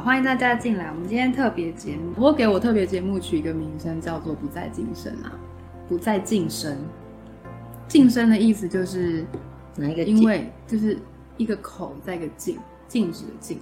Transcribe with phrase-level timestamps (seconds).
[0.00, 0.86] 好，欢迎大家进来。
[0.86, 5.30] 我们今天特别节目，我给我特别节目取一个名称，叫做“不再晋升”啊
[5.86, 6.74] ，“不再晋升”。
[7.86, 9.26] 晋升的意思就是
[9.76, 10.02] 哪一个？
[10.02, 10.96] 因为就是
[11.36, 12.56] 一个口在一个静，
[12.88, 13.60] 静止的静，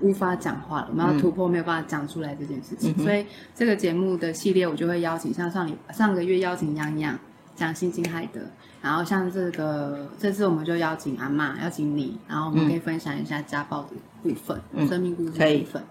[0.00, 2.96] 无法讲话了，我们要突破没有办法讲出来这件事情。
[2.98, 7.18] 所以这个节目的系列，我就会邀请像上礼上个月邀请洋洋
[7.60, 8.40] 讲新津海德。
[8.80, 13.88] 然后像这个，这次我们就邀请阿妈，邀请你，然后我们可以分享一下家暴的
[14.22, 15.82] 部分，生命故事的部分。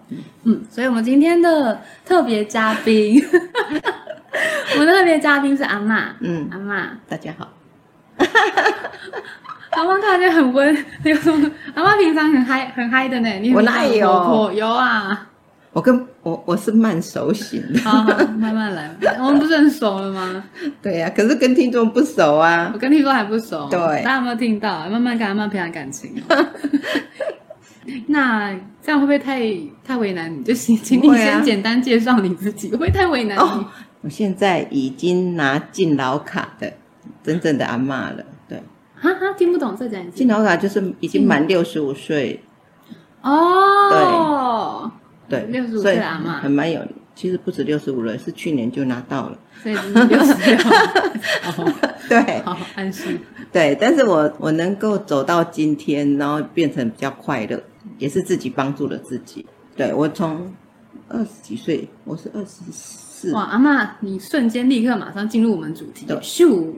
[0.42, 3.22] 嗯，所以我们今天的特别嘉宾，
[4.74, 6.16] 我们的特别嘉宾是阿妈。
[6.18, 7.48] 嗯，阿妈，大家好。
[9.70, 11.48] 阿妈看起来很温，有什么？
[11.76, 13.28] 阿妈平常很嗨，很嗨的呢。
[13.34, 14.50] 你我哪有？
[14.52, 15.28] 有啊。
[15.72, 18.04] 我跟我我是慢熟型的，好，
[18.36, 18.94] 慢慢来。
[19.18, 20.44] 我们不是很熟了吗？
[20.82, 22.70] 对呀，可是跟听众不熟啊。
[22.74, 23.68] 我跟听众还不熟。
[23.70, 24.86] 对，大家有没有听到？
[24.88, 26.22] 慢慢跟他慢培养感情。
[28.08, 29.40] 那这样会不会太
[29.82, 30.44] 太为难你？
[30.44, 33.66] 就请请你先简单介绍你自己，会太为难你？
[34.02, 36.70] 我现在已经拿敬老卡的
[37.22, 38.22] 真正的阿妈了。
[38.46, 38.62] 对，
[38.94, 40.18] 哈哈，听不懂再讲一次。
[40.18, 42.44] 敬老卡就是已经满六十五岁。
[43.22, 43.90] 哦。
[44.90, 44.99] 对。
[45.30, 50.58] 对，六十五岁阿妈很蛮有，其实不止六十五了，是去年就拿到了，所以六十六。
[52.10, 53.16] 对，好安心。
[53.52, 57.62] 对，但是我我能够走到今天，然后变成比较快乐，
[57.98, 59.46] 也是自己帮助了自己。
[59.76, 60.52] 对我从
[61.08, 63.32] 二十几岁，我是二十四。
[63.32, 66.72] 哇，阿妈，你瞬间立刻马上进入我们主题，咻！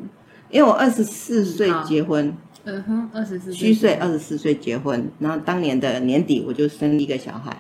[0.51, 7.57] 因为我二十四岁结婚，嗯哼，二十四虚岁，二十四岁结婚，然后当年的年底我就生一个小孩。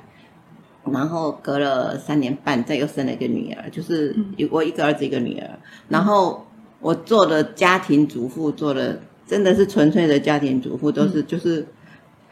[0.91, 4.15] 然后隔了三年半，再又生了一个女儿，就是
[4.51, 5.49] 我一个儿子一个女儿。
[5.89, 6.45] 然后
[6.81, 11.65] 我做的家庭主妇，做的真的是纯粹的家庭主妇，都是就是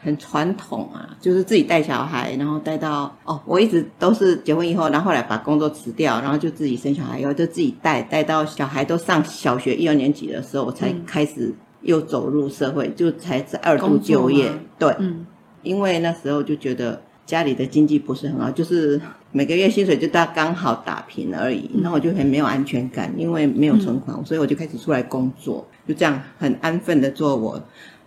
[0.03, 11.53] 很传统啊，就是自己带小孩，然后带到哦，我一直都是结婚以后，然后后来把工作辞掉，然后就自己生小孩以后就自己带，带到小孩都上小学一二年级的时候，我才开始
[11.83, 14.51] 又走入社会，就才是二度就业。
[14.77, 15.25] 对，嗯，
[15.63, 17.01] 因为那时候就觉得。
[17.31, 18.99] 家里的经济不是很好，就是
[19.31, 27.63] 每个月薪水就大刚好打平而已，那我就很没有安全感，因为没有存款，所以我就开始出来工作，就这样很安分的做我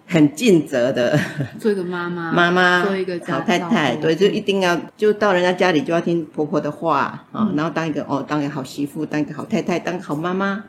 [0.06, 1.18] 很尽责的
[1.58, 10.64] 做一个妈妈， 妈妈做一个好太太，对，就一定要就到人家家里就要听婆婆的话啊，然后当一个哦，当一个好媳妇，当一个好太太，当好妈妈，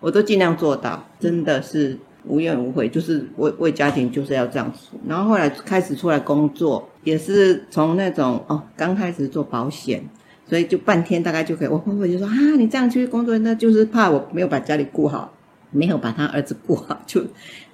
[0.00, 1.98] 我都尽量做到，真的是。
[2.26, 4.96] 无怨无悔，就是为为家庭就是要这样子。
[5.06, 10.02] 然后后来开始出来工作，也是从那种哦，刚开始做保险，
[10.48, 11.68] 所以就半天大概就可以。
[11.68, 15.32] 我婆婆就说啊，你这样去工作，那就是怕我没有把家里顾好，
[15.70, 17.00] 没有把他儿子顾好。
[17.06, 17.20] 就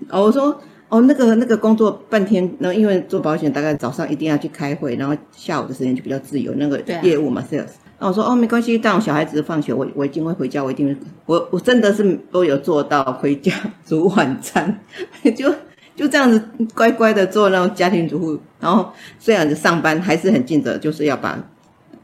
[0.09, 7.69] 哦，我说哦，那个那个工作半天，那因为做保险大概早上一定要去开会，然后下午的时间就比较自由，那个业务嘛，sales。
[8.00, 10.97] 那我说哦，没关系，但我小孩子放学，我我一定会回家，我一定会，
[11.27, 13.53] 我我真的是都有做到回家
[13.84, 14.81] 煮晚餐，
[15.37, 15.55] 就
[15.94, 16.43] 就这样子
[16.75, 18.41] 乖乖的做那种家庭主妇。
[18.59, 21.39] 然后虽然上班还是很尽责，就是要把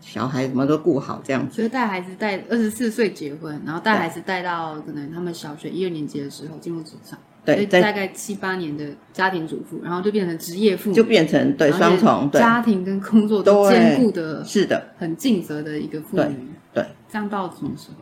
[0.02, 1.54] 小孩什么都顾好这样子。
[1.56, 7.18] 所以带孩子带二十四岁结婚，然后带孩子带到可能他们小学一二年级的时候进入职场。
[7.46, 16.50] 对，大概七八年的家庭主妇，然后就变成职业妇女，就变成对双重对，家庭跟工作都兼顾的，是的，很尽责的一个妇女。
[16.74, 17.96] 对，这样到什么时候？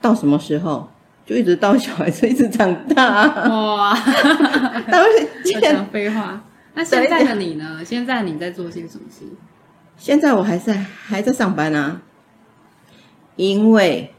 [0.00, 0.88] 到什么时候？
[1.24, 3.26] 就一直到小孩子一直长大。
[3.48, 3.94] 哇，
[4.90, 6.42] 当然讲废话。
[6.74, 7.84] 那现在的你呢？
[7.84, 9.24] 现在你在做些什么事？
[9.96, 12.02] 现在我还在还在上班啊，
[13.36, 14.12] 因为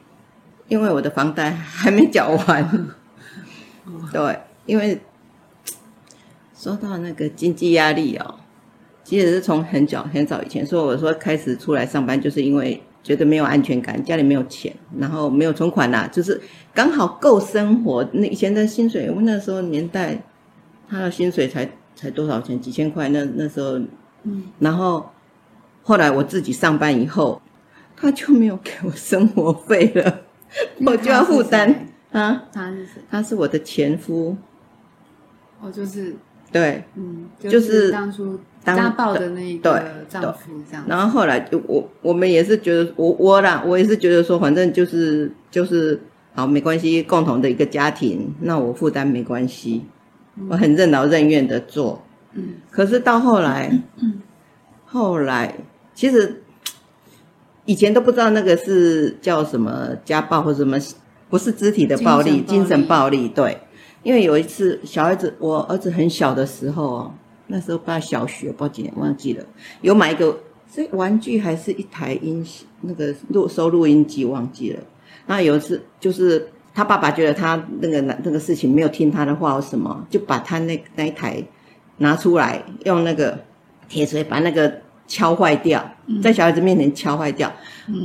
[0.69, 2.87] 因为我的房贷还没缴完。
[4.13, 4.39] 对。
[4.71, 4.97] 因为
[6.57, 8.35] 说到那个经济压力哦，
[9.03, 16.40] 其实是从很早很早以前说，我说开始出来上班，就是因为觉得没有安全感，家里没有钱，然后没有存款呐，就是
[16.73, 18.07] 刚好够生活。
[18.13, 20.23] 那以前的薪水，我那时候年代，
[20.87, 22.57] 他的薪水才才多少钱？
[22.57, 23.09] 几千块。
[23.09, 23.78] 那那时候，
[24.23, 25.05] 嗯，然后
[25.84, 27.41] 后来我自己上班以后，
[27.97, 30.22] 他就没有给我生活费了，
[30.85, 32.43] 我就要负担啊。
[32.53, 33.01] 他是谁？
[33.09, 34.37] 他是我的前夫。
[35.61, 36.16] 哦，就是
[36.52, 40.84] 对，嗯，就是当初家暴的那个丈夫这样。
[40.87, 45.99] 然后后来就我我们也是觉得我我啦，我也是觉得说，反正就是就是
[46.34, 49.85] 好没关系，共同的一个家庭，那我负担没关系，
[50.49, 52.03] 我很任劳任怨的做。
[52.34, 54.22] 嗯，可是到后来，嗯，
[54.85, 55.55] 后来
[55.93, 56.41] 其实
[57.66, 60.78] 以前都不知道那个是叫什么家暴或什么，
[61.29, 63.58] 不是肢体的暴力，精神暴力，对。
[64.03, 67.13] 因为有一次小孩子，我儿子很小的时候哦，
[67.47, 69.45] 那时候不知道小学不知道几年忘记了，
[69.81, 70.39] 有买一个
[70.73, 72.45] 是玩具还是一台音
[72.81, 74.79] 那个录收录音机忘记了。
[75.27, 81.43] 那有一次就是他爸爸觉得他那个那个事情没有听他的话或什么，就把他那那一台
[81.97, 83.37] 拿出来，用那个
[83.87, 85.83] 铁锤把那个敲坏掉，
[86.23, 87.51] 在小孩子面前敲坏掉。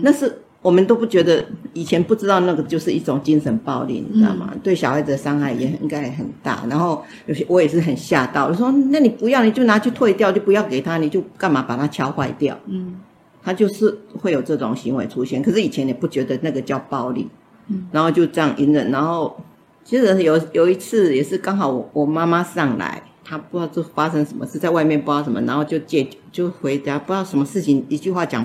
[0.03, 4.53] 那是我们都不觉得，以前不知道那个就是一种精神暴力，你知道吗？
[4.65, 6.65] 对小孩子的伤害也应该很大。
[6.69, 12.59] 然后有些我也是很吓到，我说那你不要，你就拿去退掉，就不要给他，你就干嘛把它敲坏掉？
[12.67, 13.01] 嗯。
[13.45, 17.29] 他就是会有这种行为出现，可是以前也不觉得那个叫暴力，
[17.69, 19.37] 嗯，然后就这样隐忍，然后
[19.85, 28.45] 其实有有一次也是刚好我我妈妈上来，她不知道这发生什么事，在外面不知道什么，然后就借就回家，不知道什么事情，一句话讲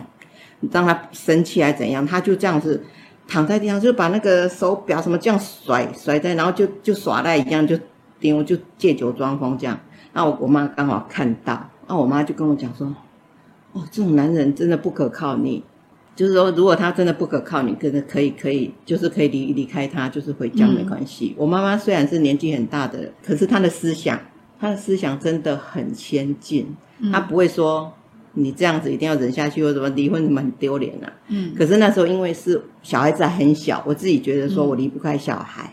[0.72, 2.84] 让他生气还是怎样，他就这样子
[3.28, 7.78] 躺在地上，就把那个手表什么这样甩甩在，然后就就耍赖一样就
[8.20, 9.80] 丢，就借酒装疯这样，
[10.14, 12.94] 那我我妈刚好看到，那我妈就跟我讲说。
[13.74, 15.38] 哦，这种男人真的不可靠。
[15.38, 15.64] 你
[16.14, 21.34] 就是说，如果他真的不可靠，你真的可以可以，就是可以离离开他，就是回家没关系。
[21.38, 24.20] 我妈妈虽然是年纪很大的，可是她的思想，
[24.60, 26.76] 她的思想真的很先进。
[27.14, 27.94] 她不会说
[28.34, 31.12] 你这样子一定要忍下去，或什么离婚什么很丢脸啊。
[31.28, 31.54] 嗯。
[31.56, 35.72] 可是那时候因为是小孩子还很小，我自己觉得说我离不开小孩。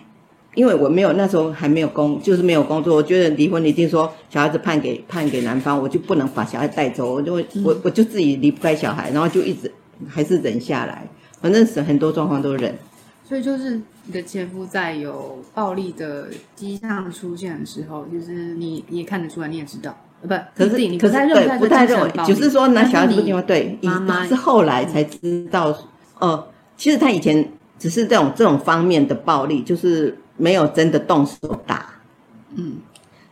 [0.54, 2.96] 因为我没有那时候还没有工，就是没有工作。
[2.96, 9.70] 我觉得离婚一定说小孩子判给判给男方，我就不能把小孩带走，我就我我就自己离不开小孩，然后就一直
[10.08, 11.06] 还是忍下来。
[11.40, 12.74] 反正是很多状况都忍。
[13.22, 25.76] 所以就是你的前夫在有暴力的迹象出现的时候，就是你也看得出来，你也知道，不，可是你不太认不太认为，就是说拿小孩子不听话，对，妈妈是后来才知道，
[26.18, 30.16] 哦，其实他以前只是这种这种方面的暴力，就是。
[30.40, 31.36] 没有真的动手
[31.66, 31.84] 打，
[32.54, 32.76] 嗯，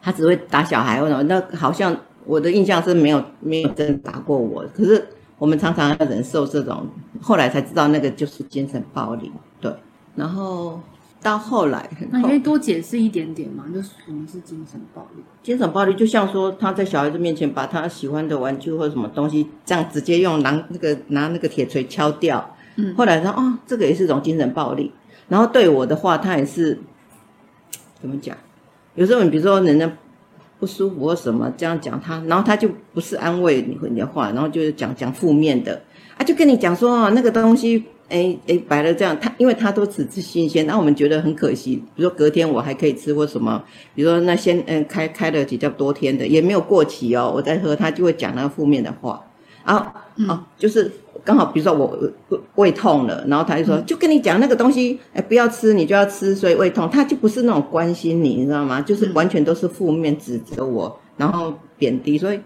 [0.03, 5.07] 他只会打小孩或者那好像我的印象是没有没有真的打过我，可是
[5.39, 6.85] 我们常常要忍受这种，
[7.23, 9.31] 后来才知道那个就是精神暴力，
[9.61, 9.73] 对，
[10.17, 10.81] 然后
[11.23, 13.65] 到后来，那你可以多解释一点点嘛？
[13.73, 15.23] 就什么是精神暴力？
[15.43, 24.93] 精神暴力就像说他在小孩子面前把他喜欢的玩具或者什么东西这样直接用拿那个拿那个铁锤敲掉，嗯，后来说哦，这个也是一种精神暴力，
[25.29, 26.79] 然后对我的话，他也是。
[27.99, 28.37] 怎么讲？
[28.95, 29.91] 有时候你比如说人家
[30.61, 35.83] 不舒服或什么这样讲他，然后他就不是安慰你你的话，然后就是讲讲负面的
[36.19, 41.77] 啊，就跟你讲说那个东西，哎哎摆了这样，他因为他都只吃新鲜，那我们觉得很可惜。
[41.95, 43.63] 比如说隔天我还可以吃或什么，
[43.95, 49.25] 比如说那先嗯开开了比较多天的也没有过期哦，我在喝，他就会讲那个负面的话，
[49.65, 49.85] 然后
[50.29, 50.91] 哦就是。
[51.25, 51.99] 刚好，比如说我
[52.55, 56.89] 胃痛了，然后他就说，就跟你讲那个东西，哎，不要吃，你就要吃，所以胃痛。
[56.89, 58.81] 他就不是那种关心你，你知道吗？
[58.81, 62.17] 就是完全都是负面指责我，然后贬低。
[62.17, 62.39] 所以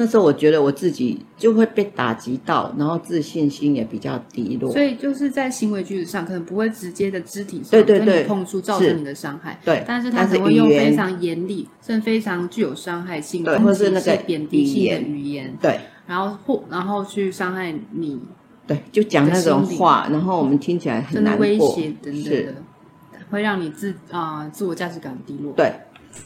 [0.00, 4.70] 那时候我觉得我自己就会被打击到，然后自信心也比较低落。
[4.70, 9.82] 所以就是在行为举止上，可能不会直接的肢体上对对对碰触造成你的伤害，对。
[9.88, 15.80] 但是他只会用非常严厉，甚至非常具有伤害性、或是那个贬低性的语言，对。
[16.06, 18.20] 然后或然后去伤害你，
[18.68, 22.54] 对，就讲那种话，然后我们听起来很难过，威胁等等的，
[23.30, 25.52] 会让你自啊自我价值感低落。
[25.54, 25.72] 对，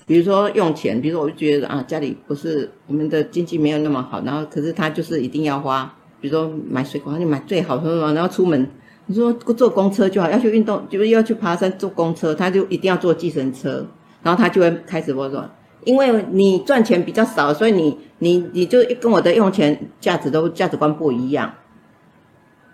[0.07, 8.69] 比如说用钱，比如说我就觉得啊家里不是我们的经济没有那么好，然后可是他就是一定要花，比如说买水果，他就买最好的嘛，然后出门
[9.07, 13.87] 你说坐公车就好，要去运动就是要去爬山坐公车，他就一定要坐计程车，
[14.23, 15.49] 然后他就会开始我说。
[15.85, 21.53] 因为你赚钱比较少，所以你你你就跟我的用钱价值都价值观不一样。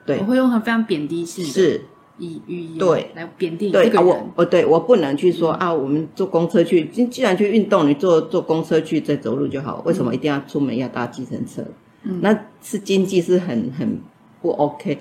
[0.04, 1.80] 对，我会用很非常贬低性是
[2.18, 4.26] 以语言对来贬低这个人。
[4.36, 11.64] 我对我不能去说啊，我们坐公车去，既既然去运动，你坐坐公车去再走路就好，为什么一定要出门要搭计程车？
[12.02, 14.00] 嗯，那是经济是很很
[14.40, 14.98] 不 OK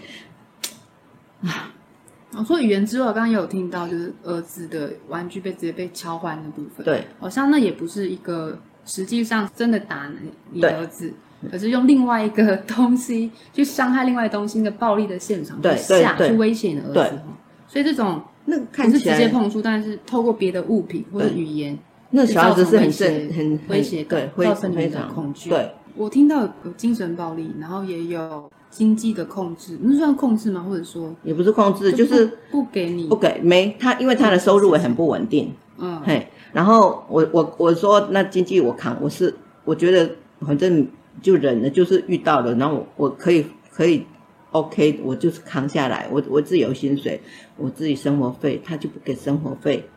[1.41, 1.73] 啊。
[2.37, 6.85] 我说语言之外，刚刚也有听到，就是儿子的玩具被直接被敲坏那部分。
[6.85, 10.11] 对，好像那也不是一个实际上真的打
[10.51, 11.11] 你儿子，
[11.51, 17.19] 可是用另外一个东西去伤害另外东西的暴力的现场，对下去威胁你的儿子。
[17.67, 21.77] 所以这种那看是直接碰触，但是透过别的物品或者语言，
[22.11, 25.49] 那小孩子是很威很威胁，对，造成你的恐惧。
[25.49, 28.49] 对，我听到有精神暴力，然后也有。
[28.69, 30.63] 经济的控制，那算控制吗？
[30.67, 35.51] 或者说也不是控制，就是不给你不给没他，因为他的收入也很不稳定。
[35.77, 40.85] 嗯，嘿，然后我我我说那经济我扛，我是我觉得反正
[41.21, 44.05] 就忍了，就是遇到了，然后我我可以可以
[44.51, 47.21] OK，我就是扛下来，我我自己有薪水，
[47.57, 49.87] 我自己生活费，他就不给生活费，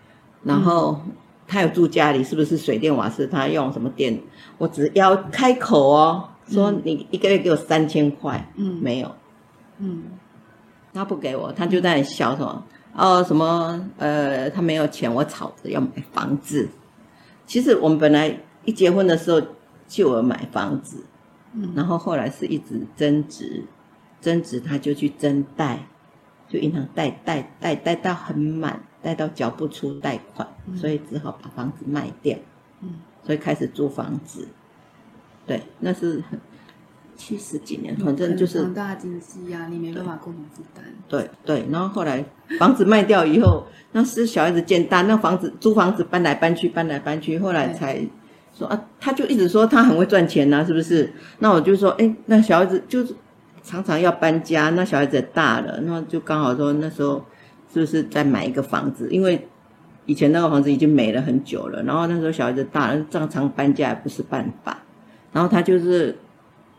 [0.42, 1.00] 然后
[1.46, 4.20] 他有住家里，是不是水电瓦斯他用什么电？
[4.58, 6.26] 我只要开口哦。
[6.48, 9.14] 说你一个月给我三千块，嗯没有，
[9.78, 10.02] 嗯
[10.92, 12.60] 他不给我，他就在那里笑说，
[12.92, 16.68] 哦什么呃他没有钱，我吵着要买房子。
[17.46, 19.40] 其实我们本来一结婚的时候
[19.86, 21.04] 就有买房子，
[21.52, 23.64] 嗯然后后来是一直增值，
[24.20, 25.86] 增值他就去增贷，
[26.48, 32.38] 就银行贷贷贷贷到很满，贷到缴不出贷款，嗯所以只好把房子卖掉，
[32.82, 34.48] 嗯所以开始租房子。
[35.46, 36.38] 对，那是很
[37.16, 40.84] 七十几年，反正就是很大的经济压力，没办法共同负担。
[41.08, 42.24] 对对，然后后来
[42.58, 48.06] 房子卖掉以后，那是小孩子渐大，那房子租房子搬来搬去，搬来搬去，后来才
[48.60, 51.10] 说啊，他就一直说他很会赚钱呐、是不是？
[51.38, 53.14] 那我就说，哎，那小孩子就是
[53.62, 57.24] 常常要搬家，那小孩子也大了，那就刚好说那时候
[57.72, 59.08] 是不是再买一个房子？
[59.10, 59.48] 因为
[60.04, 64.76] 以前那个房子已经没了很久了，然后那时候小孩子大了，常常搬家也不是办法，
[65.32, 66.18] 然后他就是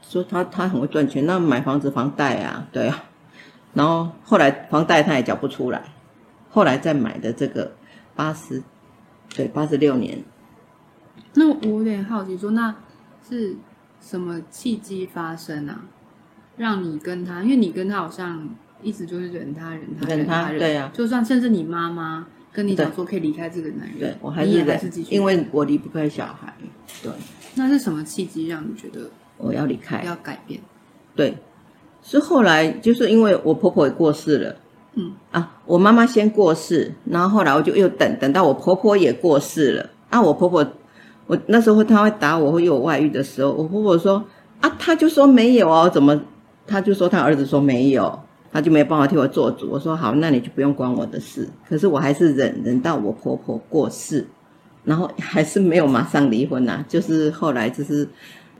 [0.04, 3.04] 说他他很会赚钱，那买房子房贷啊，对啊。
[3.74, 5.82] 然后后来房贷他也缴不出来，
[6.50, 7.72] 后来再买的这个
[8.16, 8.62] 八十，
[9.34, 10.22] 对，八十六年，
[11.34, 12.76] 那我有点好奇说那
[13.28, 13.56] 是
[14.02, 15.86] 什么契机发生啊？
[16.58, 18.48] 让你跟他，因为你跟他好像
[18.82, 26.54] 一直就是忍他忍他忍他他忍，对啊就算甚至你妈妈跟你讲说可以离开这个男人，对我还你是忍也还是继，续，因为我离不开小孩，
[27.02, 27.12] 对，
[27.56, 30.60] 那是什么契机让你觉得我要离开，要改变？
[31.16, 31.38] 对，
[32.04, 34.56] 是后来就是因为我婆婆也过世了。
[34.94, 39.90] 嗯啊，我妈妈先过世，然后后来我就又等等到我婆婆也过世了。
[40.10, 40.70] 啊，我婆婆，
[41.32, 44.22] 我那时候他会打我，会有外遇的时候，我婆婆说
[44.60, 46.22] 啊，他就说没有哦，怎么？
[46.68, 48.20] 他就说他儿子说没有，
[48.52, 49.70] 他就没办法替我做主。
[49.72, 51.48] 我说好，那你就不用管我的事。
[51.70, 54.28] 可是我还是忍忍到我婆婆过世，
[54.84, 58.06] 然后还是没有马上离婚呐、就是后来就是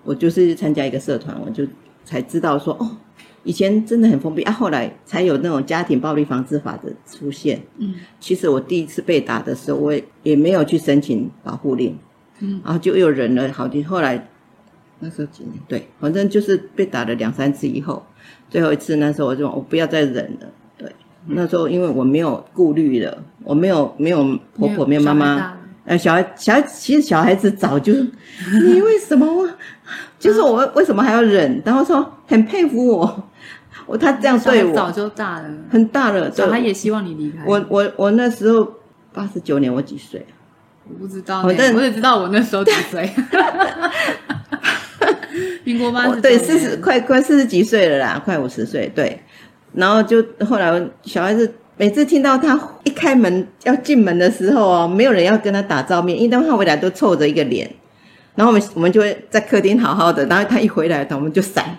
[0.06, 1.68] 我就是参加一个社团，我就
[2.06, 2.90] 才知道说哦。
[3.44, 7.62] 以前真的很封闭啊，后来才有那种家庭暴力防治法的出现。
[7.80, 11.98] 嗯其实我第一次被打的时候，我也也没有去申请保护令，
[12.42, 13.84] 嗯然后就又忍了好几。
[13.84, 14.28] 后来
[15.00, 18.06] 那时候几年，对，反正就是被打了两三次以后，
[18.50, 20.48] 最后一次那时候我就我不要再忍了。
[20.78, 20.92] 对，
[21.28, 24.24] 那时候因为我没有顾虑了，我没有没有
[24.56, 27.94] 婆婆没有妈妈，呃，小孩小孩其实小孩子早就，
[28.64, 29.50] 你为什么我，
[30.20, 31.62] 就是我为什么还要忍？
[31.66, 33.24] 然后说很佩服我，
[33.88, 37.44] 我他这样对我早就大了，很大了，小孩也希望你离开。
[37.46, 38.72] 我我我那时候
[39.12, 40.34] 八十九年，我几岁啊？
[40.90, 43.10] 我不知道呢，反正我只知道我那时候几岁。
[45.64, 49.20] 民国八十我对四十快快四十几岁了啦，快五十岁对。
[49.74, 57.70] 然后就后来小孩子每次听到他一开门要进门的时候哦，没有人要跟他打照面，因为他回来都臭着一个脸。
[58.36, 61.78] 然后我们我们就会在客厅好好的，然后他一回来，我们就闪，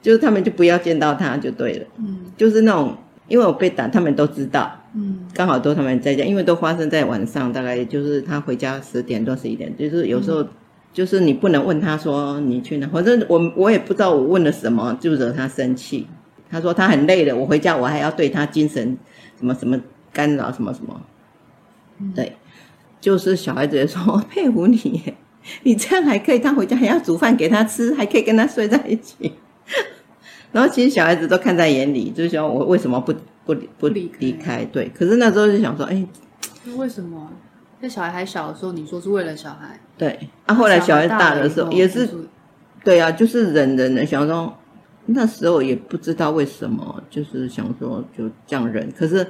[0.00, 2.96] 就是他们就不要见到他就对了，嗯就是那种
[3.28, 4.70] 因为我被打，他们都知道。
[4.94, 10.46] 嗯刚好都他们在家，因为都发生在晚上，大概就是他回家十点多十一点，就是有时候、
[10.92, 16.06] 就是你不能问他说你去哪，反正我我也不知道我问了什么就惹他生气。
[16.50, 18.98] 他说他很累了，我回家我还要对他精神
[19.38, 19.80] 什么什么
[20.12, 21.00] 干扰什么什么，
[22.14, 22.36] 对，
[23.00, 25.14] 就是小孩子也说我 佩服你，
[25.62, 29.32] 你这样还可以，他回家还要煮饭给他吃，还可以跟他睡在一起。
[30.52, 34.64] 然后其实小孩子都看在眼里，就是说我为什么不不不离开离开？
[34.66, 36.06] 对，可是那时候就想说，哎，
[36.64, 37.30] 那为什么
[37.80, 39.80] 在小孩还小的时候，你说是为了小孩？
[39.98, 40.18] 对。
[40.46, 42.08] 啊，后来小孩大的时候也是，
[42.84, 44.56] 对啊，就是忍忍的，想说
[45.06, 48.90] 那时候也不知道为什么，就是想说就这样忍。
[48.96, 49.26] 可是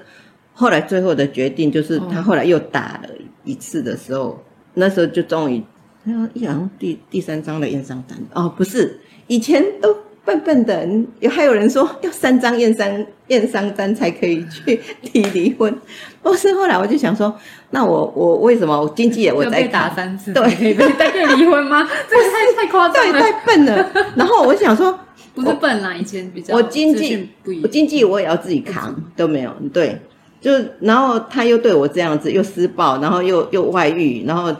[0.52, 3.08] 后来最后的决定就是哦他后来又打了
[3.44, 4.38] 一次的时候，
[4.74, 5.60] 那时候就终于，
[6.04, 9.96] 好像好像第第三张的验伤单哦，不是，以前都。
[10.24, 10.86] 笨笨的，
[11.20, 12.88] 有还有人说要三张验伤
[13.26, 15.76] 验伤单才可以去提离婚。
[16.22, 17.34] 不是，后来我就想说，
[17.70, 21.88] 那我 我为什么我经纪也我在要被打看三次，对可以被可以离婚吗？
[22.08, 23.90] 这个太太夸张对，了，太笨了。
[24.14, 24.96] 然后我想说，
[25.34, 27.28] 不是笨啦，以前比较我经济
[27.62, 30.00] 我经济我也要自己扛，都没有对，
[30.40, 34.54] 就然后他又对我这样子，又施暴，然后又又外遇，然后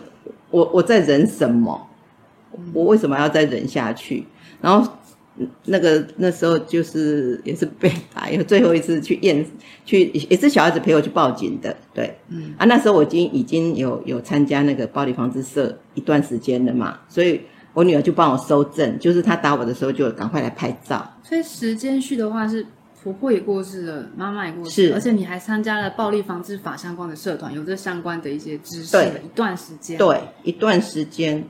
[0.50, 1.88] 我我在忍什么？
[2.74, 4.26] 我为什么要再忍下去？
[4.60, 4.86] 然后
[5.64, 9.44] 那个那时候就是也是被打，有最后一次去验
[9.84, 17.40] 去也是小孩子陪我去报警的，对，嗯啊，那时候我已经已经有有参加那个暴力防治社一段时间了嘛，所以
[17.72, 21.10] 我女儿就帮我收证，就是她打我的时候就赶快来拍照。
[21.22, 22.66] 所以时间序的话是
[23.02, 31.42] 婆婆也过世了，妈妈也过世而且你还参加了暴力防治法相关的社团，有这相关的一些知识对一段时间。，对，一段时间，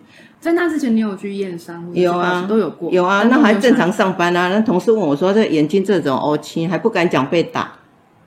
[0.42, 4.48] 在那之前，你有去验伤有啊都有过，有啊，那还正常上班啊。
[4.48, 7.72] 那同事问我说：“这眼睛这种凹青还不敢讲被打，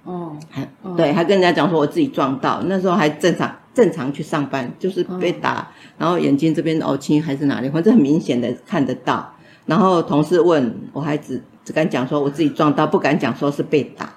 [0.06, 2.62] 哦，还嗯对，还跟人家讲说我自己撞到。
[2.68, 5.68] 那时候还正常正常去上班，就是被打，
[5.98, 9.34] 然后眼睛这边凹青还是哪里，反正很明显的看得到。
[9.66, 14.10] 然后同事问我还只只敢讲说我自己撞到，不敢讲说是被打。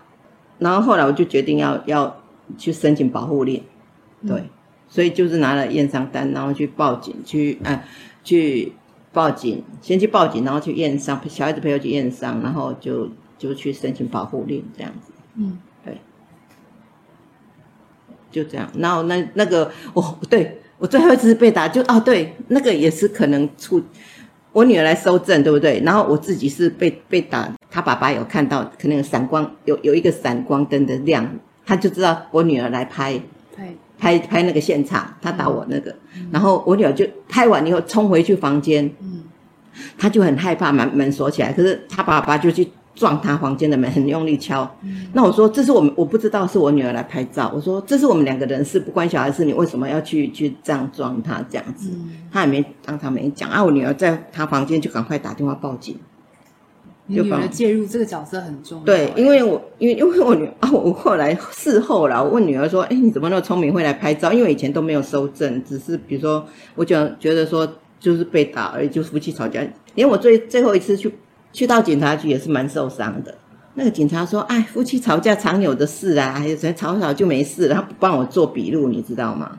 [0.60, 2.16] 然后后来我就决定要要
[2.56, 3.60] 去申请保护令，
[4.24, 4.44] 对，
[4.88, 7.82] 所以就是拿了验伤单，然后去报警，去呃
[8.24, 8.72] 去
[9.12, 15.12] 报警，先去报警，然后去验伤，小孩子陪我去验伤，然后就就去申请保护令这样子。
[15.34, 15.98] 嗯，对
[18.30, 18.68] 就这样。
[18.76, 23.82] 然后那那个哦，对我最后一次被打就哦，对，那个也是可能出
[24.52, 25.80] 我女儿来收证，对不对？
[25.84, 31.28] 然后我自己是被被打，她爸爸有看到，可能有闪光，有有一个闪光灯的亮，
[31.66, 33.20] 他就知道我女儿来拍
[33.54, 35.94] 对，拍拍那个现场，他打我那个，
[36.30, 39.22] 然后我女儿就拍完以后冲回去房间，嗯，
[39.98, 44.68] 他就很害怕，门门锁起来，可是他爸爸就去撞他房间的门，很用力敲。
[45.12, 51.90] 那我说这是我们我不知道是我女儿来拍照，我说这是我们两个人事不关小孩事，你为什么要去去这样撞他这样子？
[52.30, 53.50] 他也没当他没讲。
[53.50, 55.98] 啊，我女儿在他房间就赶快打电话报警。
[57.08, 58.84] 你女儿介入这个角色很重要。
[58.84, 64.32] 对，因为我因为因为我女啊，我后来事后啦，我问女儿说，哎，你怎么那么聪明会来拍照？
[64.32, 67.66] 因为以前都没有收证，只是比如说我讲觉得说
[67.98, 69.60] 就是被打而已，就夫妻吵架。
[69.94, 71.12] 连我最最后一次去
[71.52, 73.34] 去到警察局也是蛮受伤的。
[73.74, 79.58] 那个警察说，哎，夫妻吵架常有的事啊，还有谁吵吵就没事了，他不帮我做笔录，你知道吗？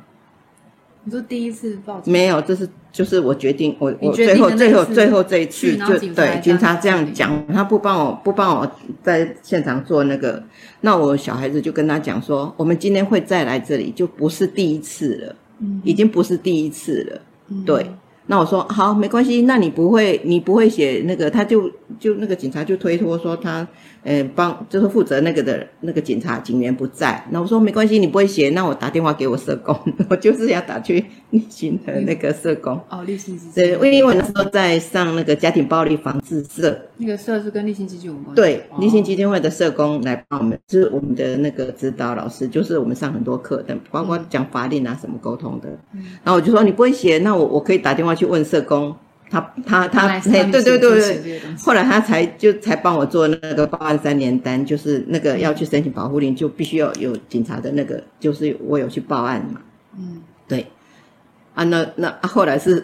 [1.05, 8.69] 你说第一次报警，没有，这是就是我决定，我我最后最后最后这一次就对警察这这样讲，他不帮我不帮我
[9.01, 10.43] 在现场做那个，
[10.81, 15.81] 那我小孩子就跟他讲说，我们今天会再来这里，就不是第一次了，嗯。
[15.85, 17.63] 已经不是第一次了，嗯。
[17.63, 17.89] 对。
[18.31, 19.41] 那我说好，没关系。
[19.41, 21.67] 那你不会，你不会写那个，他就
[21.99, 23.67] 就那个警察就推脱说他，
[24.03, 27.25] 呃，帮就是负责那个的那个警察警员不在。
[27.31, 29.75] 那我说没关系，你不会写，那我打电话给我社工，
[30.11, 32.79] 我就是要打去立新的那个社工。
[32.89, 38.35] 哦，立信基对，因为我那时候在上那个家庭暴力防治社，那个社是跟立信基金有关。
[38.35, 45.69] 对，哦立信基金会的社工来帮我们，是我们的那个指导老师，就是我们上很多课的，包括讲法令啊什么沟通的。
[46.23, 48.95] 然后我就说你不会写，那我我可以打电话去问社工，
[49.29, 51.39] 他他他，来嘿对对对对。
[51.59, 59.61] 后来他才就才帮我做那个报案三联单，就是那个要去申请保护令，就必须要有警察的那个，就是我有去报案嘛。
[59.97, 60.28] 嗯对，
[61.59, 62.81] 啊，那那、啊、后来是，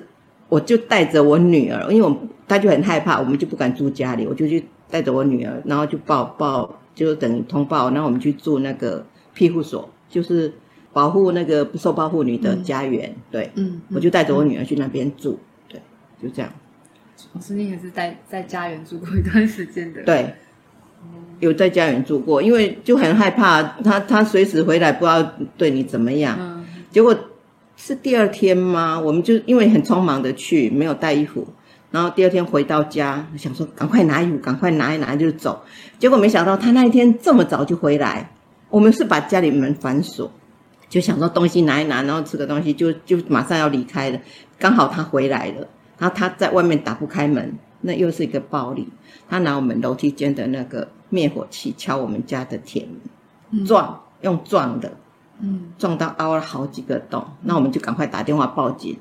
[0.49, 2.13] 我就带着我女儿，因为我
[2.45, 10.51] 她就很害怕，我们就不敢住家里，我就去带着我女儿，然后就报报，就等于通报，然后我们去住那个庇护所，就是
[10.91, 13.15] 保护那个不受保护女的家园。
[13.31, 15.79] 对，嗯，我就带着我女儿去那边住，对，
[16.21, 16.51] 就这样。
[17.31, 20.33] 我曾经也是在在家园住过一段时间的。，对，
[21.39, 26.35] 有在家园住过，因为就很害怕他，他随时回来不知道对你怎么样。
[26.37, 26.55] 嗯
[26.91, 27.13] 结果
[27.77, 28.99] 是第二天吗？
[28.99, 31.45] 我们就因为很匆忙的去，没有带衣服，
[31.91, 35.61] 然后第二天回到家，想说赶快拿衣服，赶快拿一拿就走。
[35.99, 38.31] 结果没想到他那一天这么早就回来，
[38.69, 40.31] 我们是把家里门反锁，
[40.89, 44.19] 就想说东西拿一拿，然后吃个东西就就马上要离开了。
[44.57, 48.87] 刚好他回来了，然后他在外面打不开门，那又是一个暴力，
[49.29, 52.87] 他拿我们楼梯间的那个灭火器敲我们家的铁
[53.51, 54.91] 门，撞用撞的。
[55.39, 58.97] 嗯，撞到凹了好几个洞，那我们就赶快打电话报警，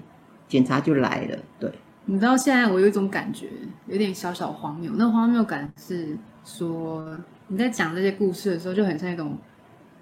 [0.49, 1.39] 警察就来了。
[1.61, 1.71] 对，
[2.07, 3.49] 你知道现在我有一种感觉，
[3.87, 4.91] 有点小小荒谬。
[4.97, 7.17] 那荒谬感是说
[7.47, 9.39] 你在讲这些故事的时候，就很像一种，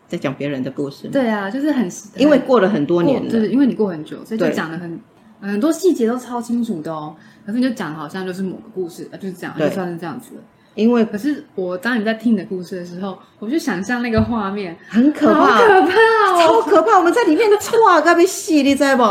[0.08, 4.98] 在讲别人的故事，对啊，就是很因为过了很多年了，就是因为你过很久，所以就讲的很
[5.40, 7.14] 很多细节都超清楚的哦。
[7.44, 10.40] 可是你就讲好像就是某个故事，啊就是这样，对就算是这样子了。
[10.74, 16.40] 因为可是我当你在听你的故事的时候，我就想象那个画面，很可好怕，可怕哦！
[16.40, 16.98] 超可怕。
[16.98, 19.02] 我们在里面歘，该被戏，你知道不？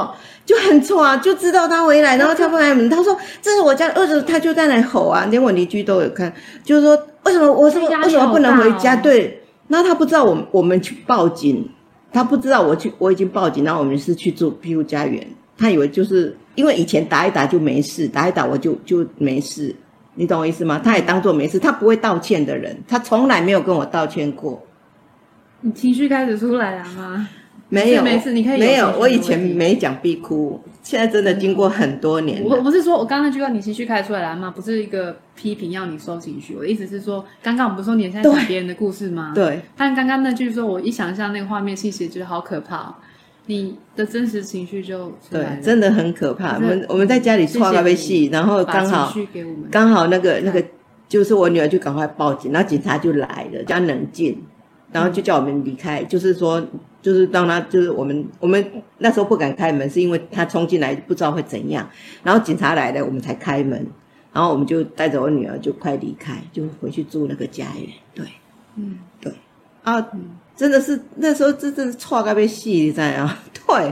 [0.43, 8.95] 就很歘，就知道他回来， 然后他不开门，他说这是我家的儿子，他就在那里吼啊，连我邻居都有看，就是说为什么我什么这压力为什么不能回家？
[8.95, 11.69] 对，那他不知道我们我们去报警，
[12.11, 19.73] 他不知道我去我已经报警，然后我们是去住庇护家园，他以为就是因为以前打一打就没事，打一打我就就没事，
[20.15, 20.79] 你懂我意思吗？
[20.83, 24.61] 他也当做没事，他不会道歉的人，他从来没有跟我道歉过。
[25.61, 27.29] 你情绪开始出来了吗？
[27.69, 32.49] 没有，没事你可以有没有我以前没讲必哭，现在真的经过很多年了。
[32.49, 34.51] 我不是说我刚刚那句话你情绪开始出来了吗？
[34.53, 39.31] 不是一个批评要你收情绪，我的意思是说，刚刚我们不是说你现在讲对别人的故事吗？。
[39.33, 42.95] 对，但刚刚那句说，我一想象那个画面其实，觉得好可怕、哦。
[43.51, 46.55] 你的真实情绪就对，真的很可怕。
[46.55, 49.13] 我们我们在家里搓咖啡戏，然后刚好
[49.69, 50.63] 刚好那个那个
[51.09, 54.41] 就是我女儿就赶快报警，然后警察就来了，叫她冷静，
[54.93, 56.65] 然后就叫我们离开，就是说
[57.01, 58.65] 就是让他就是我们我们
[58.99, 61.89] 那时候不敢开门，是因为他冲进来不知道会怎样，
[62.23, 63.85] 然后警察来了，我们才开门，
[64.31, 68.25] 然后我们就带着我女儿就快离开，就回去住那个家园，对。
[68.77, 68.97] 嗯。
[69.19, 69.33] 对。
[69.83, 70.07] 啊，
[70.61, 73.35] 真的是那时候真的是错该被戏，你知道吗？
[73.51, 73.91] 对。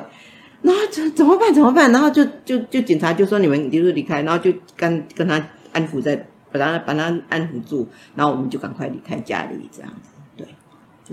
[0.62, 1.52] 然后怎怎么办？
[1.52, 1.92] 怎么办？
[1.92, 6.16] 然后就就就警察就说你们就是离开，然后就跟跟他安抚在，
[6.52, 10.12] 把他把他安抚住，然后我们就赶快离开家里，这样子。
[10.38, 10.48] 对，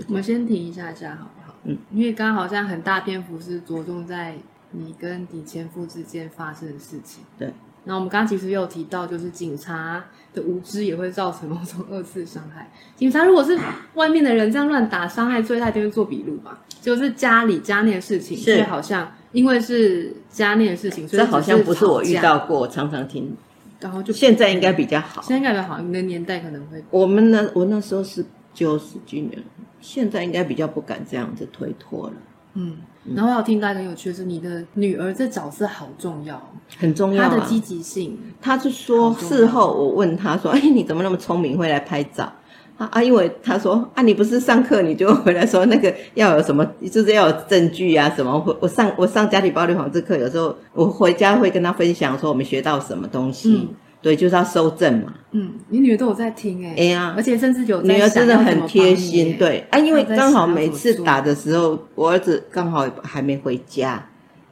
[0.07, 1.55] 我们先停一下下好不好？
[1.63, 4.35] 嗯，因为刚刚好像很大篇幅是着重在
[4.69, 7.23] 你跟你前夫之间发生的事情。
[7.39, 7.51] 对。
[7.85, 10.05] 那我们刚刚其实也有提到，就是警察
[10.37, 12.71] 的无知也会造成某种二次伤害。
[12.95, 13.57] 警察如果是
[13.95, 16.59] 外面的人这样乱打，伤害最大一定会做笔录吧？
[16.81, 23.35] 就是家里家内的事情，所以好像因为是家内的事情，所以这好像不是我遇，到过，常常听。
[23.79, 25.21] 然后就现在应该比较好。
[25.21, 29.43] 现在比较好，你的年代可能会我们那我那时候是九十几年，
[29.81, 32.13] 现在应该比较不敢这样子推脱了，
[32.57, 32.77] 嗯。
[33.15, 36.41] 然后我有听到一个有趣的是，你的女儿这角色好重要，
[36.77, 37.29] 很重要、啊。
[37.29, 42.29] 她的积极性，她就说事后我问她说：“哎，你怎么那么聪明，会来拍照？”
[42.77, 48.43] 啊啊，因为她说啊，你不是上课你就回来说那个要有什么，就是要有证据啊什么。
[48.45, 53.69] 我我上我上家庭暴力防治课，有时候我回家会跟她分享说我们学到什么东西，嗯
[54.01, 55.13] 对，就是要收证嘛。
[55.31, 64.07] 嗯，你女儿都有在听哎、哎呀而且甚至有在女儿真的很贴心，耶，对啊，因为刚好每次打的时候，我儿子刚好还没回家，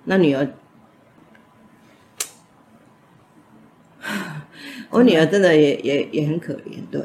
[0.05, 0.47] 那女儿，
[4.89, 7.01] 我女儿真的也也也很可怜，对，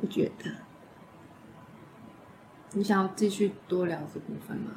[0.00, 0.50] 我觉得
[2.72, 4.72] 你想要继续多聊这部分吗？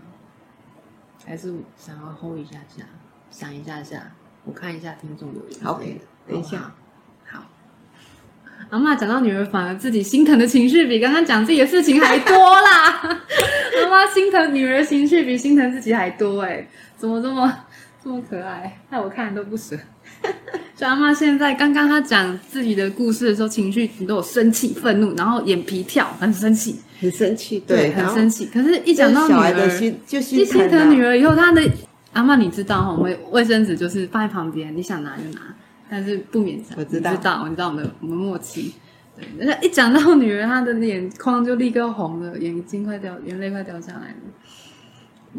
[1.25, 2.83] 还是想要 hold 一下下，
[3.31, 4.13] 想一下下，
[4.45, 5.59] 我看一下听众留言。
[5.61, 6.73] 好，OK，等一下
[8.69, 13.01] 阿妈讲到女儿，反而自己心疼的情绪比刚刚讲自己的事情还多啦。
[13.83, 17.53] 阿妈心疼女儿的情绪比心疼自己还多哎，怎么这么
[18.03, 18.79] 这么可爱？
[18.89, 19.77] 害我看都不舍。
[20.75, 28.45] 就阿妈现在刚刚她讲自己的故事的时候，情绪你都有生气、愤怒，然后眼皮跳，很生气，很生气，对，很生气。
[28.47, 31.61] 可是，一讲到女儿，心就一心心疼女儿以后，她的
[32.13, 35.41] 阿妈你知道哈，我们卫生纸就是放在旁边，你想拿就拿，
[35.89, 36.77] 但是不勉强。
[36.77, 38.73] 我知道你知道，你知道我们的我们默契。
[39.15, 44.15] 对，那一讲到女儿，她的眼眶就立刻红了，眼睛快掉，眼泪快掉下来了。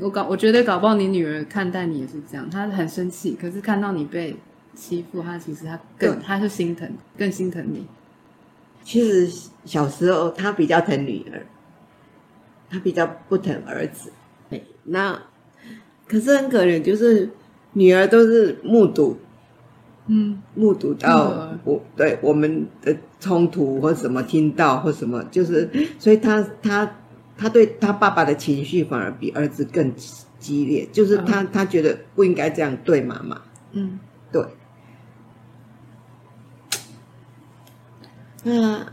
[0.00, 4.36] 我搞，我觉得搞不好你女儿看待你也是这样，她很生气，可是看到你被
[4.74, 7.86] 欺负，她其实她更她是心疼，更心疼你。
[8.82, 11.46] 其实小时候她比较疼女儿，
[12.70, 14.10] 她比较不疼儿子。
[14.50, 15.20] 对，那
[16.06, 17.30] 可是很可怜，就是
[17.74, 19.18] 女儿都是目睹
[20.08, 26.90] 嗯目睹到儿我对我们的冲突或什么听到或什么，就是所以他他
[27.36, 29.92] 他对他爸爸的情绪反而比儿子更
[30.38, 33.40] 激烈，就是他、他觉得不应该这样对妈妈，
[33.72, 33.98] 嗯，
[34.32, 34.42] 对。
[38.44, 38.86] 嗯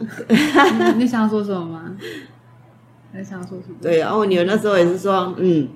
[0.98, 1.96] 你 你想说什么吗？
[3.14, 3.76] 还想说什么？
[3.82, 5.70] 对，然后我女儿那时候也是说，嗯，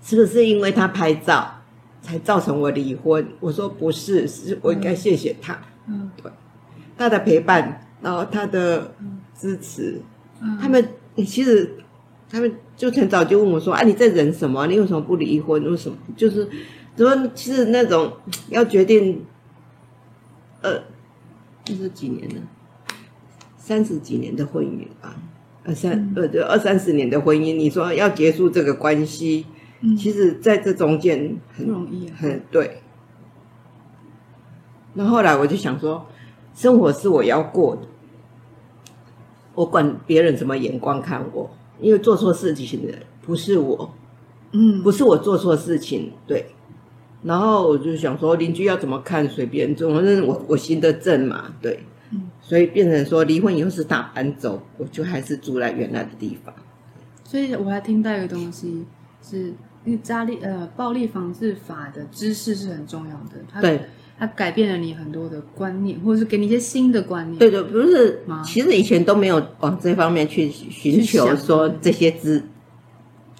[0.00, 1.57] 是不是因为他拍照
[2.08, 3.26] 才造成我离婚？
[3.38, 6.32] 我说不是，是我应该谢谢他，嗯对
[6.96, 8.94] 他的陪伴，然后他的
[9.38, 10.00] 支持。
[10.40, 10.88] 嗯，他们
[11.26, 11.74] 其实
[12.30, 14.66] 他们就很早就问我说，啊，你在忍什么？
[14.66, 15.62] 你为什么不离婚？
[15.70, 15.98] 为什么？
[16.16, 16.48] 就是
[16.96, 18.10] 怎么，其实那种
[18.48, 19.22] 要决定，
[20.62, 20.82] 呃，
[21.62, 22.36] 这是几年了？
[23.58, 25.14] 三十几年的婚姻吧，
[25.62, 29.44] 二三呃，就二三十年的婚姻，你说要结束这个关系，
[29.80, 32.14] 嗯其实在这中间很不容易啊。
[32.18, 32.82] 很对。
[34.94, 36.06] 那后来我就想说，
[36.54, 37.82] 生活是我要过的，
[39.54, 43.94] 我管别人什么眼光看我，因为做错事情的不是我，
[44.52, 46.46] 嗯，不是我做错事情，对。
[47.22, 51.80] 然后我就想说，邻居要怎么看随便，总之我我行得正嘛，对。
[52.10, 56.54] 嗯所以变成说离婚以后是打搬走，我就还是住在原来的地方。
[57.22, 58.86] 所以我还听到一个东西
[59.22, 59.52] 是，
[59.96, 63.80] 家力呃暴力防治法的知识是很重要的，它对，
[64.18, 67.38] 它改变了你很多的观念，或者是给你一些新的观念。
[67.38, 72.42] 对对，不是吗，其实以前都没有往这方面去寻求说这些资，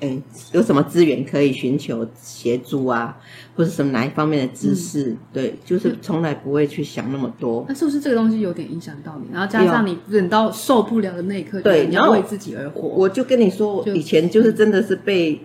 [0.01, 3.19] 嗯，有什么资源可以寻求协助啊，
[3.57, 7.65] 或者什么哪一方面的知识，嗯对，就是从来不会去想那么多。
[7.69, 9.27] 那是不是这个东西有点影响到你？
[9.33, 12.87] 然后加上你忍到受不了的那一刻，对你要为自己而活。
[12.89, 15.41] 我就跟你说，我以前就是真的是被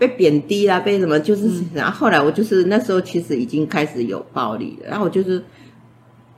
[0.00, 5.44] 被贬低啦，被什么，就是，然后后来我就是那时候其实已经开始有暴力了，然后我就是，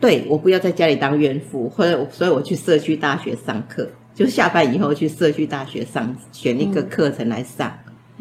[0.01, 7.73] 对我不要在家里当怨妇，或者所以我去社区大学上课，就下班以后去社区大学上选一个课程来上。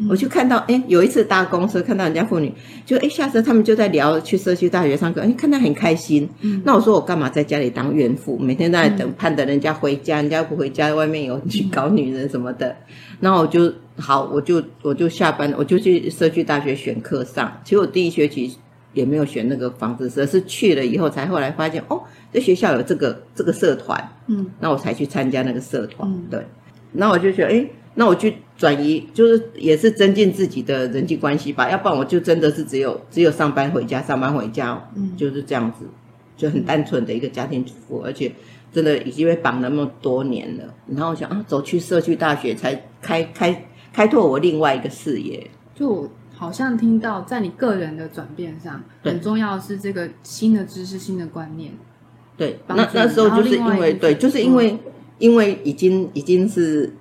[0.08, 2.52] 我就看到，哎，有一次搭公车看到人家妇女，
[2.84, 6.28] 就哎下车他们就在聊去社区大学上课，哎看他很开心。
[6.64, 12.74] 那我说我干嘛在家里当怨妇，每天在那等盼着人家回家，人家不回家，外面有去搞女人什么的。
[13.20, 17.60] 然后我就好，我就我就下班，我就去社区大学选课上。
[17.64, 18.56] 其实我第一学期
[18.92, 26.10] 也没有选那个房子社，是去了以后才后来发现，哦，这学校有这个这个社团，嗯，那我才去参加那个社团。
[26.10, 26.44] 嗯对，
[26.92, 27.66] 那我就觉得，哎。
[27.94, 35.84] 那我去转移，就是也是增进自己的人际关系吧，要不然我就真的是只有只有上班回家，上班回家，嗯就是这样子，
[36.36, 38.30] 就很单纯的一个家庭主妇，而且
[38.72, 40.62] 真的已经被绑那么多年了。
[40.86, 45.50] 然后我想啊，走去社区大学才开开开拓我另外一个视野。
[45.74, 51.72] 就我好像听到，在你个人的转变上，很重要的是这个新的知识、新的观念。
[52.36, 54.78] 对，那那时候就是因为对，就是因为
[55.18, 56.92] 因为已经已经是。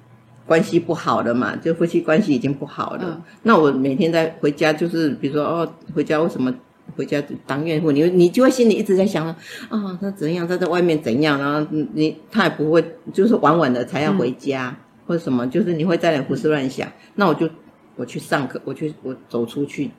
[0.52, 3.04] 关系不好了嘛，就夫妻关系已经不好了。
[3.06, 3.22] 嗯。
[3.44, 6.54] 那我每天在回家，就是比如说哦，回家为什么
[6.98, 7.90] 回家当怨妇？
[7.94, 9.26] 你你就会心里一直在想
[9.70, 12.84] 啊，他怎样，他在外面怎样，然后你他也不会，
[13.14, 14.76] 就是晚晚的才要回家、
[15.08, 16.86] 或者什么，就是你会在那胡思乱想。
[17.16, 17.50] 那我就
[17.96, 19.90] 我去上课，我去我走出去，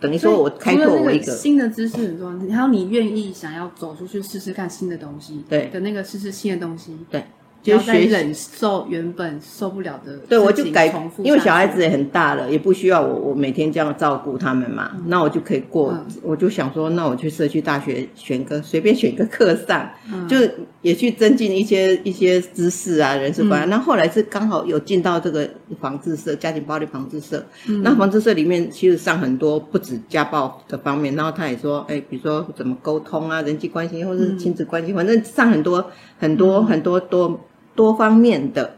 [0.00, 5.68] 等于说我开拓我一个新的知识很重要，还有你愿意想要走出去试试看新的东西，对。
[5.68, 7.22] 的那个试试新的东西，对，
[7.62, 10.92] 就是学忍受原本受不了的对，我就改，
[11.22, 20.36] 因为小孩子也很大了，也不需要我我每天这样照顾他们嘛，那我就可以过，嗯我就想说，那我去社区大学选个随便选个课上，嗯就
[20.82, 23.68] 也去增进一些一些知识啊，人事观。
[23.68, 27.44] 那、后来是刚好有进到这个防治社，家庭暴力防治社。
[27.82, 35.84] 那防治社里面其实上很多不止家暴的方面，然后他也说，哎，比如说怎么沟通啊，人际关系或者是亲子关系，反正上很多
[36.18, 37.38] 很多、很多多
[37.80, 38.76] 多方面的。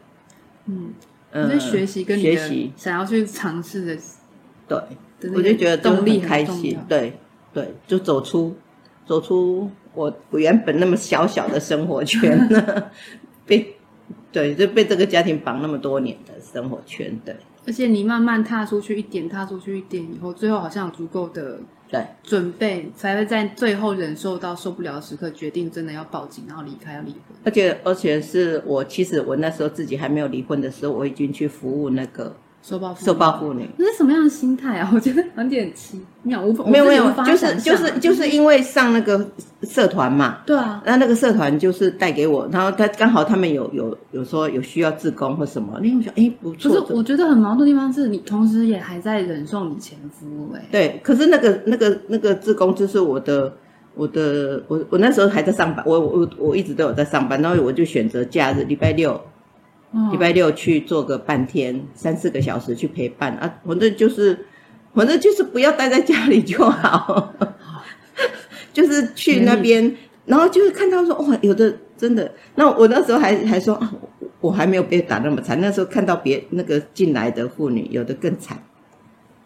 [0.66, 3.98] 嗯，学习跟学习，想要去尝试的
[4.68, 7.14] 对，我就觉得都动力很开心对
[7.52, 8.54] 对，就走出
[9.04, 12.48] 走出我我原本那么小小的生活圈，
[13.44, 13.74] 被
[14.30, 17.34] 对就被这个家庭绑那么多年的生活圈，对。
[17.66, 21.58] 而且你慢慢踏出去一点，踏出去一点以后，最后好像有足够的
[21.92, 27.20] 对准备，才会在最后忍受到受不了的时刻，决定真的要报警，然后离开，要离婚。
[27.44, 33.68] 而且而且是我其实我那时候自己还没有离婚的时候，我已经去服务那个受暴妇女受暴妇女。
[33.76, 34.90] 那是什么样的心态啊？
[34.94, 39.26] 我觉得有点奇妙，无法没有没有就是就是就是因为上那个
[39.62, 53.52] 社团嘛，对啊，那那个社团就是带给我，然后他刚好他们有有有说有需要自工或什么，因为我想哎不可错，是我觉得很矛盾的地方是你同时也还在忍受你前夫哎、对，可是那个那个那个自工就是我的
[53.94, 59.31] 我的我我那时候还在上班，我我我一直都有在上班，然后我就选择假日礼拜六嗯
[60.10, 64.46] 礼拜六去做个半天三四个小时去陪伴啊，反正就是
[64.94, 67.32] 反正就是不要待在家里就好，
[68.72, 69.94] 就是去那边，
[70.26, 73.92] 然后就是看到说哇，有的真的，那我那时候还还说啊，
[74.40, 78.62] 我还没有被打那么惨，那时候看到别那个进来的妇女，有的更惨，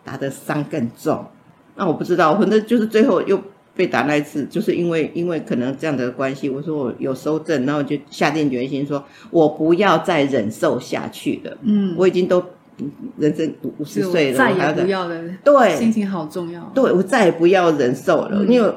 [0.04, 1.26] 打的伤更重，
[1.74, 3.42] 那我不知道，反正就是最后又。
[3.76, 11.56] 被打那一次，就是因为因为可能这样的关系，我说我有收证，然后就下定决心说，我不要再忍受下去了。
[11.62, 12.42] 嗯，我已经都
[12.78, 16.62] 嗯人生五十岁了，再也我还要不要了，对心情好重要。
[16.74, 18.72] 对我再也不要忍受了，嗯因为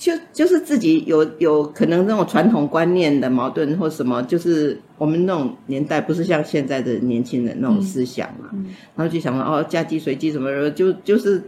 [0.00, 8.64] 就就是自己有有可能那种传统观念的矛盾或什么，就是我们那种年代不是像现在的年轻人那种思想嘛，嗯
[8.96, 11.42] 然后就想说哦，嫁鸡随鸡什么的，就就是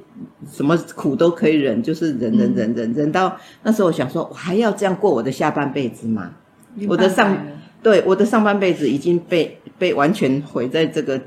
[0.46, 6.32] 什么苦都可以忍，就是忍忍忍忍忍到那时候，我想说，我还要这样过我的下半辈子吗？
[6.86, 7.34] 我的上
[7.82, 11.18] 对，我的上半辈子已经被被完全毁在这个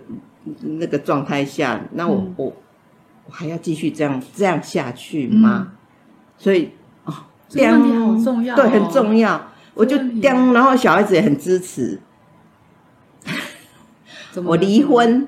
[0.62, 2.46] 那个状态下，那我、嗯我
[3.26, 5.72] 我还要继续这样这样下去吗？
[6.38, 6.70] 所以哦，
[7.48, 9.52] 这个问题好重要哦对，很重要。
[9.74, 12.00] 我就这个问题叮，然后小孩子也很支持
[14.44, 15.28] 我离婚。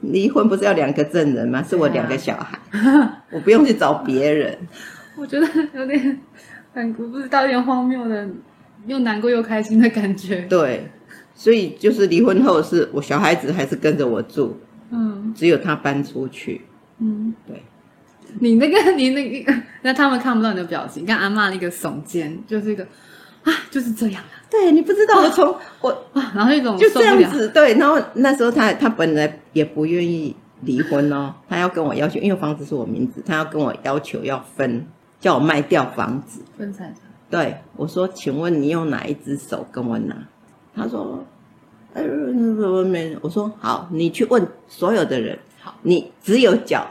[0.00, 1.60] 离婚不是要两个证人吗？
[1.60, 2.56] 是我两个小孩，
[3.32, 4.56] 我不用去找别人。
[5.16, 6.20] 我觉得有点
[6.72, 8.28] 很不知道，有点荒谬的，
[8.86, 10.42] 又难过又开心的感觉。
[10.42, 10.88] 对，
[11.34, 14.56] 所以就是离婚后是我小孩子还是跟着我住，
[14.90, 16.60] 嗯只有他搬出去。
[16.98, 17.64] 嗯，对。
[18.40, 21.04] 你那个，你那个，那他们看不到你的表情。
[21.04, 22.84] 看阿嬷那个耸肩，就是一个
[23.44, 26.88] 啊，就是这样对你不知道，我从我啊，然后一种就。
[26.90, 27.74] 这样子，对。
[27.74, 34.86] 然后那时候他他本来也不愿意离婚哦，他要跟我要求，因为房子是我名字，他要跟我要求要分，
[35.20, 36.40] 叫我卖掉房子。
[36.56, 36.96] 分财产。
[37.30, 40.16] 对我说：“请问你用哪一只手跟我拿？”
[40.74, 41.22] 他说
[41.92, 42.02] ：“呃，
[42.84, 45.38] 没。”我说：“好，你去问所有的人。
[45.60, 46.86] 好，你只有缴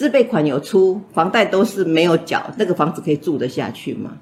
[0.00, 4.16] 自备款有出，房贷都是没有缴，那个房子可以住得下去吗？”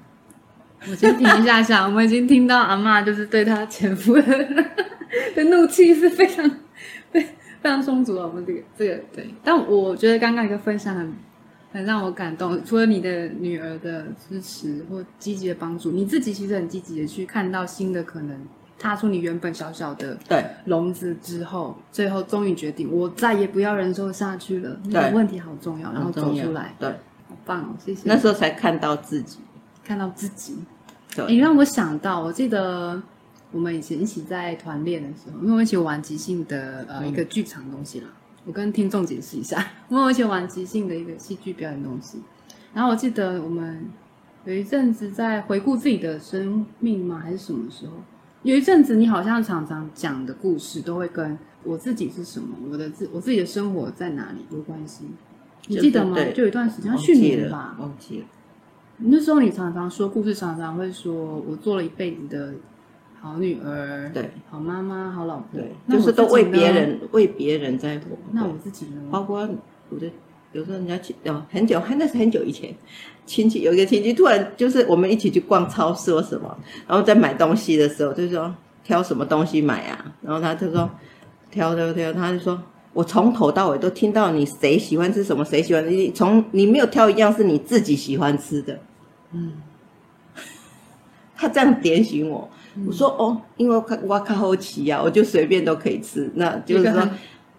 [0.91, 4.21] 我先停一下下，我们已经听到阿妈就是对她前夫的
[5.33, 6.45] 的怒气是非常
[7.13, 7.21] 非
[7.61, 8.27] 非常充足的。
[8.27, 11.13] 我们这个这个对，但我觉得刚刚一个分享很
[11.71, 12.61] 很让我感动。
[12.65, 18.37] 除了你的女儿的支持或积极的帮助，你自己其实很积极的去看到新的可能，
[18.79, 24.79] 踏出你原本小小的对笼子之后，最后终于决定我再也不要忍受下去了。
[24.85, 26.89] 那对个问题好重要，然后走出来，对，
[27.27, 27.75] 好棒哦！
[27.83, 28.03] 谢谢。
[28.05, 29.39] 那时候才看到自己。
[29.83, 30.57] 看到自己。
[31.15, 33.01] 对你让我想到，我记得
[33.51, 38.07] 我们以前一起在团练的时候，因为我们一起玩即兴的呃、一个剧场东西啦。
[38.45, 42.21] 我跟听众解释一下，我们一起玩即兴的一个戏剧表演东西。
[42.73, 43.89] 然后我记得我们
[44.45, 47.19] 有一阵子在回顾自己的生命吗？
[47.21, 47.93] 还是什么时候？
[48.43, 55.05] 有一阵子你好像常常讲的故事都会跟我自己是什么，我的自我自己的生活在哪里有关系。
[55.67, 56.15] 你记得吗？
[56.15, 58.25] 对就有一段时间，去年吧，忘记了。
[58.99, 62.53] 那时候你常常说故事，常常会说我做了一辈子的
[63.19, 66.71] 好女儿，对，好妈妈，好老婆，对，就是都为别。
[66.71, 68.17] 人为别人在活。
[68.31, 69.01] 那我自己呢？
[69.11, 69.47] 包括
[69.89, 70.09] 我的，
[70.51, 72.73] 有时候人家亲哦，很久，那是很久以前，
[73.25, 76.57] 亲戚有一个亲戚突然就是我们一起去逛超市或什么，
[76.87, 80.89] 然后在买东西的时候就说挑什么东西买啊，然后他就说
[81.51, 82.61] 挑挑挑，他就说
[82.93, 88.79] 我从头到尾都听到你谁喜欢吃什么，谁喜欢你从你没有挑一样是你自己喜欢吃的，
[89.31, 89.53] 嗯，
[91.35, 92.49] 他这样点醒我。
[92.87, 96.31] 我说哦，因为我看我看好奇呀，我就随便都可以吃。
[96.35, 97.09] 那就是说，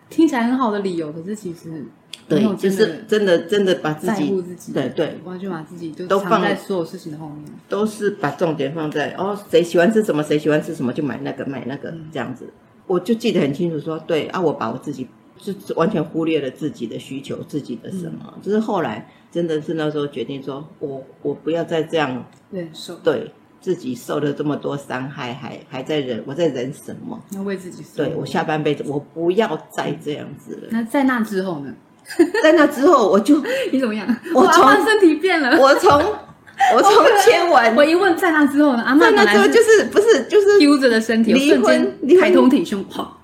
[0.09, 1.85] 听起来很好的理由，可是其实
[2.31, 7.45] 对就是真的真的把自己自己，对对，完全把自己就都放在所有事情的后面。
[7.69, 12.49] 都是把重点放在哦，谁喜欢吃什么，谁喜欢吃什么就买那个买那个这样子。
[12.87, 15.07] 我就记得很清楚说，对啊，我把我自己
[15.39, 27.23] 就是完全忽略了自己的需求，自己的什么，就是后来真的是那时候决定说，我我不要再这样忍受，对自己受了这么多伤害，还还在忍，我在忍什么？
[27.33, 30.69] 要为自己受对我下半辈子我不要再这样子了。
[30.71, 31.75] 那在那之后呢？
[32.43, 33.43] 在那之后，我就
[33.73, 34.07] 你怎么样？
[34.35, 35.57] 我从身体变了。
[35.59, 35.93] 我从
[36.75, 36.93] 我从
[37.25, 38.83] 签完我一问在那之后呢？
[38.83, 43.17] 阿妈在那本来之后就是不是就是丢着的身体，离婚开通体胸，好。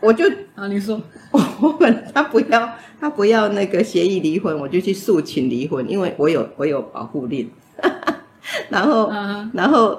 [0.00, 1.00] 我就啊，你说，
[1.32, 2.70] 我本他不要
[3.00, 7.50] 他不要那个协议离婚，我就去诉请离婚，因为我有我有保护令，
[8.68, 9.98] 然后、嗯然后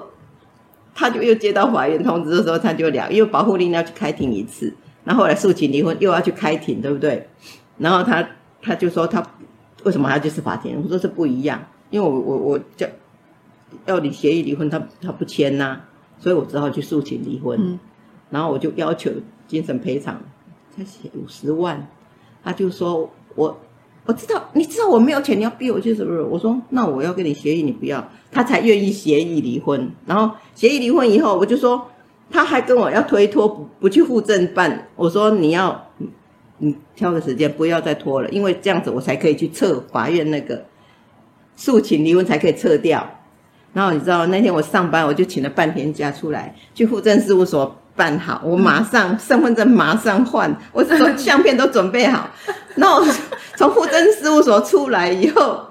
[0.94, 4.72] 他就又接到法院通知的时候，他就聊，因为保护令要去开庭一次，
[5.04, 7.28] 然后后来诉请离婚又要去开庭，对不对？
[7.78, 8.28] 然后他
[8.60, 9.24] 他就说他
[9.84, 10.80] 为什么还要去司法庭？
[10.82, 12.86] 我说这不一样，因为我我我叫
[13.86, 15.80] 要你协议离婚，他他不签呐、
[16.18, 17.58] 所以我只好去诉请离婚。
[17.60, 17.78] 嗯
[18.30, 19.10] 然后我就要求
[19.46, 20.20] 精神赔偿，
[20.76, 21.88] 才写五十万，
[22.44, 23.58] 他就说我
[24.04, 26.20] 我知道，你知道我没有钱，你要逼我去是不是？
[26.20, 29.90] 我说那我要跟你协议，你不要，他才愿意协议离婚。
[30.04, 31.88] 然后协议离婚以后，我就说
[32.30, 34.88] 他还跟我要推脱，不不去户政办。
[34.94, 35.90] 我说你要
[36.58, 40.64] 你你挑个时间，不要再拖了，因为这样子我才可以去撤法院那个
[41.56, 43.08] 诉请离婚才可以撤掉。
[43.72, 52.28] 然后你知道那天我上班，我就请了半天假出来去户政事务所办好，我马上 身份证马上换，我所相片都准备好。
[52.76, 53.06] 那我
[53.56, 55.62] 从户政事务所出来以后，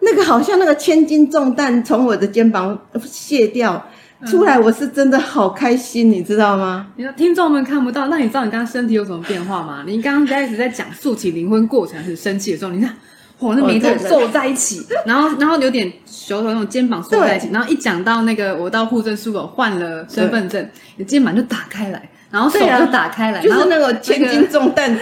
[0.00, 3.84] 那个好像那个千斤重担从我的肩膀卸掉，
[4.24, 6.86] 出来我是真的好开心，你知道吗？
[6.96, 9.84] 你说听众们看不到，那你知道你刚刚身体有什么变化吗？
[9.86, 12.96] 你刚刚在一直在讲诉起离婚过程很生气的时候，你看，
[13.38, 24.94] 我那眉头皱在一起，然后然后有点手头那种肩膀缩在一起，然后一讲到那个我到户政事务所换了身份证，你肩膀就打开来，然后手就打开来，然后就是那个千斤重担，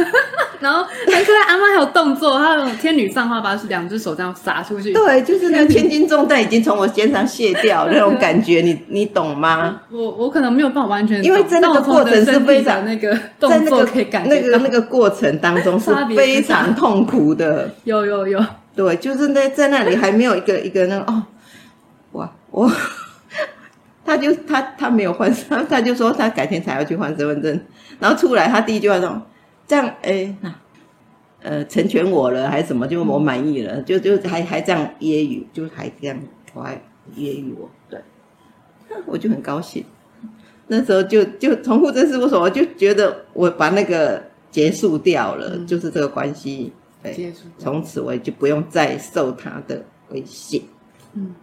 [0.58, 4.90] 然后很可爱，阿妈还有动作，她有天女散花把两只手这样撒出去。
[4.94, 9.82] 对，就是那个千斤重担已经从我肩上卸掉 那种感觉，你你懂吗？
[9.90, 17.70] 我我可能没有办法完全懂，因为在那个过程是非常的那个在动那个作可以感觉到那个那个过程当中是非常痛苦的。
[17.84, 18.42] 有有有，
[18.74, 21.22] 对，就是那在那里还没有一个一个那个哦，
[22.12, 22.66] 哇，我
[24.08, 27.60] 他就他他没有换他， 他就说他改天才要去换身份证，
[28.00, 29.20] 然后出来他第一句话说
[29.66, 30.54] 这样哎那
[31.42, 36.18] 呃成全我了还是什么，就我满意了，就就还还这样揶揄，就还这样
[36.54, 36.74] 我还
[37.14, 38.00] 揶揄我，对，
[39.04, 39.84] 我就很高兴。
[40.68, 47.40] 那时候就就从户政事务所，我就觉得我把那个结束掉了，嗯就是这个关系，对，结束。
[47.58, 50.62] 从此我就不用再受他的威胁。
[51.12, 51.34] 嗯，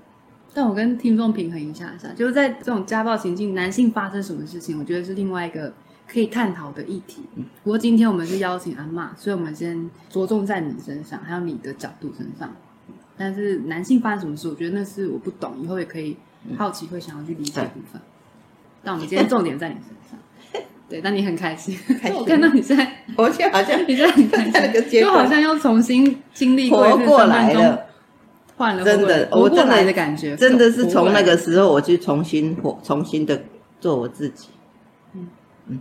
[0.55, 5.73] 但我跟听众平衡一下下，就是在这种家暴情境，男性发生什么事情，我觉得是另外一个
[6.07, 7.23] 可以探讨的议题。
[7.61, 12.55] 不过今天我们是邀请阿妈，所以我们先着重在你身上，还有你的角度身上。
[13.17, 16.15] 但是男性发生什么事，我觉得那是我不懂，以后也可以
[16.57, 18.01] 好奇会想要去理解的部分。
[18.81, 22.17] 但我们今天重点在你身上， 对，但你很开心，开心。
[22.17, 27.84] 我看到你现在，我就好像你现在很开心，就好像又重新经历过活一次过来了，
[28.57, 33.41] 换了真的我真的来的感觉，真的是从那个时候我去重新活，重新的
[33.79, 34.47] 做我自己。
[35.13, 35.79] 嗯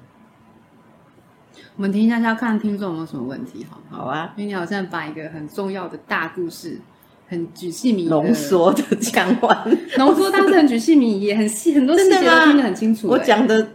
[1.77, 4.05] 我们听一下，要看听众有没有什么问题，好不好？
[4.05, 6.81] 好啊，因为你好像把一个很重要的大故事，
[7.27, 13.09] 很举细迷浓，缩的 讲完，浓缩当时很举细靡遗，很细，很多细节都听得很清楚。
[13.09, 13.67] 我哎讲的，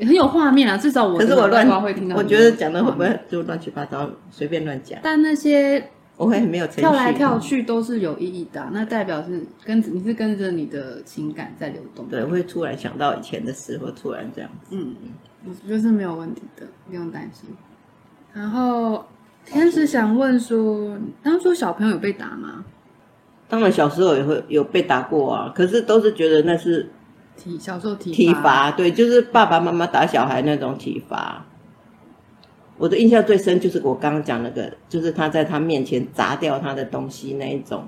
[0.00, 2.98] 很有画面啊，至少我可是我乱会听到我觉得讲的会不？
[2.98, 4.98] 会就乱七八糟，随便乱讲？
[5.00, 6.66] 但那些我会很没有。
[6.66, 12.06] 跳来跳去都是有意义的啊、那代表是跟你是跟着你的情感在流动。
[12.08, 14.50] 对，会突然想到以前的事，或突然这样。
[14.70, 14.94] 嗯，
[15.46, 17.48] 我觉得是没有问题的，不用担心。
[18.34, 19.06] 然后
[19.46, 22.64] 天使想问说，当初小朋友有被打吗？
[23.48, 26.90] 当然小时候也会有被打过啊，可是都是觉得那是
[27.36, 31.46] 体小时候体体罚，对，就是爸爸妈妈打小孩那种体罚。
[32.78, 37.86] 我的印象最深就是我刚刚讲那个，就是他在他面前砸掉他的东西那一种，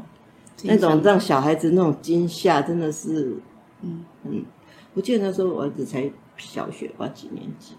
[0.65, 3.37] 那种让小孩子那种惊吓，真的是，
[3.83, 4.05] 嗯。
[4.25, 4.45] 嗯，
[4.93, 7.73] 我记得那时候我儿子才小学吧，几年级，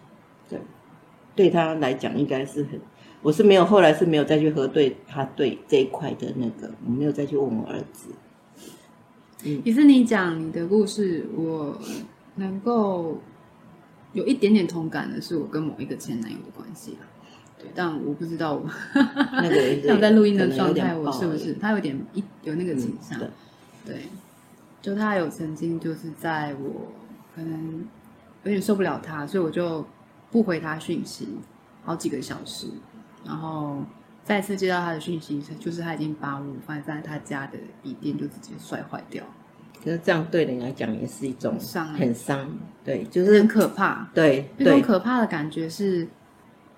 [0.49, 0.59] 对，
[1.36, 2.82] 对他来讲应该是很，
[3.22, 8.09] 我是没有后来是没有再去核对他对这一块的那个，我没有再去问我儿子，
[9.43, 9.62] 嗯。
[9.64, 11.78] 也是你讲你的故事，我
[12.36, 13.20] 能够
[14.14, 17.07] 有一点点同感的是，我跟某一个前男友的关系啦。
[17.57, 23.20] 对，但我不知道我那个我 在录音的状态，我是不是他有点一有那个倾向？
[23.20, 23.32] 嗯
[23.86, 24.07] 对，
[24.82, 26.91] 就他有曾经就是在我
[27.36, 27.86] 可能
[28.43, 29.86] 有点受不了他，所以我就
[30.30, 31.28] 不回他讯息
[31.84, 32.68] 好几个小时，
[33.26, 33.84] 然后
[34.24, 39.24] 再次接到他的讯息，就是他已经把我放在他家的笔电就直接摔坏掉，
[39.84, 42.50] 可是这样对人来讲也是一种伤欸很伤，
[42.84, 44.10] 对，就是很可怕。
[44.14, 46.08] 对那种可怕的感觉是，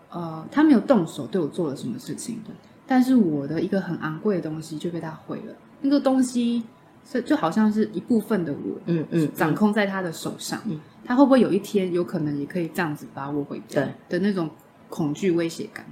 [0.10, 2.40] 呃，他没有动手对我做了什么事情，
[2.88, 5.56] 但是我的一个很昂贵的东西就被他毁了。
[5.82, 6.64] 那个东西
[7.06, 10.62] 是就好像是一部分的我，嗯嗯，掌控在他的手上。
[10.66, 14.50] 嗯他会不会有一天有可能也可以这样子把我毁掉对的那种
[14.88, 15.86] 恐惧威胁感？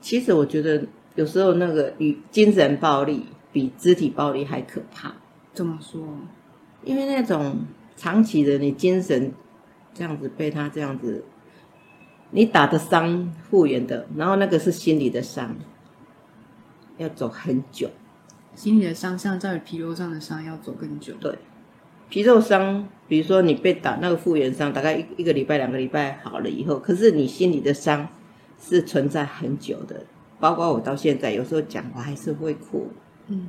[0.00, 0.82] 其实我觉得
[1.16, 5.12] 有时候那个与精神暴力比肢体暴力还可怕，
[5.52, 6.02] 怎么说？
[6.84, 7.64] 因为那种
[7.96, 9.32] 长期的你精神
[9.92, 11.24] 这样子被他这样子，
[12.30, 15.56] 你打的伤复原的，然后那个是心理的伤，
[16.96, 17.90] 要走很久。
[18.54, 21.14] 心理的伤相较于皮肉上的伤要走更久。
[21.20, 21.38] 对，
[22.08, 28.08] 皮肉伤，比如说你被打那个复原伤，大概一一个礼拜、两个礼拜好了以后，可是你心里的伤
[28.60, 30.04] 是存在很久的。
[30.40, 32.88] 包括我到现在，有时候讲我还是会哭。
[33.26, 33.48] 嗯，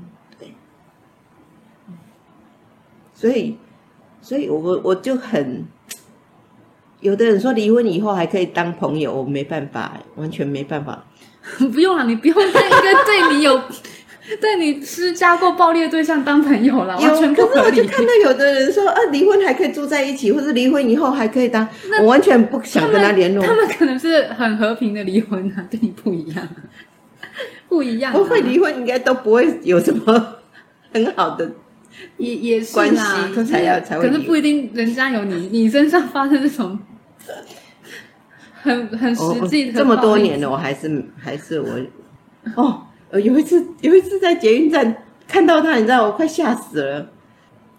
[3.20, 3.58] 所以，
[4.22, 5.66] 所以我我就很，
[7.02, 11.04] 有的人说离婚以后还可以当朋友，我没办法，完全没办法。
[11.74, 13.62] 不用了，你不用跟一个对你有。
[14.40, 17.60] 对你施加过暴力的对象当朋友了，完全不可是。
[17.66, 21.68] 我就看到有的人说啊，离婚还可以住在一起，或者离婚以后还可以当，
[22.02, 23.44] 我完全不想跟他联络。
[23.44, 26.48] 他们可能是很和平的离婚啊， 跟你不一样，
[27.68, 28.16] 不一样、啊。
[28.16, 30.36] 不会离婚应该都不会有什么
[30.94, 31.50] 很好的，
[32.18, 36.78] 也也是关啦，系可是才要才会可是不一定，人家有你 你身上发生这种
[38.62, 41.70] 很很实际的、哦这么多年了，我还是还是我
[42.56, 42.84] 哦。
[43.12, 47.10] 呃，有一次，有一次在捷运站看到他，你知道，我快吓死了。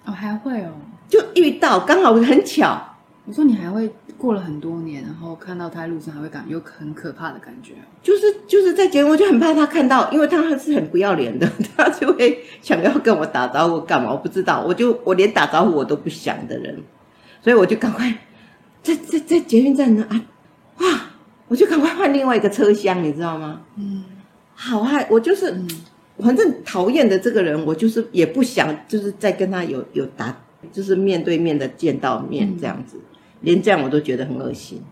[0.05, 0.73] 哦，还会哦。
[1.09, 2.90] 就遇到，刚好很巧。
[3.31, 7.75] 我说你还会过了很多年，然后看到他在路上还会感有很可怕的感觉。
[8.03, 14.11] 就是就是在捷运，我就很怕他看到，因为他是很不要脸的， 他就会想要跟我打招呼干嘛？
[14.11, 16.77] 我不知道，我就我连打招呼我都不想的人，
[17.41, 18.13] 所以我就赶快
[18.83, 20.21] 在在在捷运站呢啊，
[20.79, 21.01] 哇！
[21.47, 23.61] 我就赶快换另外一个车厢，你知道吗？
[23.77, 24.03] 嗯。
[24.57, 25.69] 好害，我就是，嗯
[26.19, 30.37] 反正讨厌的这个人，我就是也不想，就是再跟他有有打，
[30.73, 32.99] 就是面对面的见到面嗯这样子，
[33.41, 34.83] 连这样我都觉得很恶心。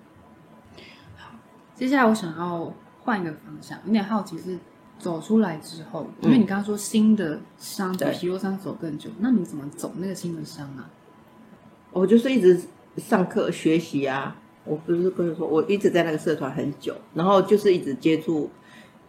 [1.75, 2.73] 接下来我想要
[3.03, 4.59] 换一个方向，有点好奇是
[4.99, 10.91] 走出来之后，嗯因为你刚刚说新的伤比对皮肉伤走更久，那你怎么走那个新的伤啊？
[11.93, 12.61] 我就是一直
[12.97, 18.51] 上课学习啊，我不是跟你说，我一直在那个社团很久，然后就是一直接触，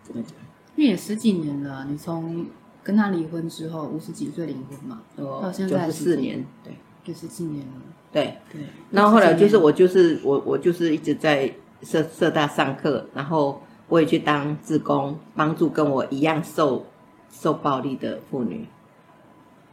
[0.04, 0.34] 怎么讲？
[0.76, 2.46] 因为也十几年了，你从
[2.84, 6.76] 跟他离婚之后，五十几岁离婚嘛，到现在十四年，对
[7.06, 7.74] 也十几年了。
[8.12, 8.34] 对。
[8.52, 11.52] 对，然后后来就是我我就是我我就是一直在
[11.84, 16.86] 社社大上课，然后我也去当志工，帮助跟我一样受
[17.32, 18.68] 受暴力的妇女。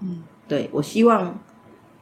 [0.01, 1.39] 嗯，对我希望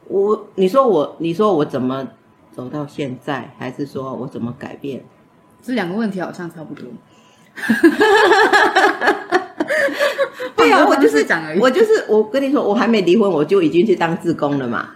[0.07, 2.07] 我你说我你说我怎么
[2.51, 5.03] 走到现在，还是说我怎么改变？
[5.61, 6.85] 这两个问题好像差不多。
[10.57, 14.89] 对啊，我就是式讲而已我就是我跟你说，我还没离婚，我就已经去当志工了嘛。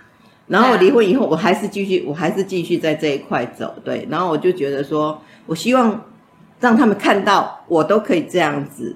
[0.50, 4.06] 然后我离婚以后，我还是继续，我还是继续在这一块走，对。
[4.10, 6.04] 然后我就觉得说，我希望
[6.60, 8.96] 让他们看到我都可以这样子，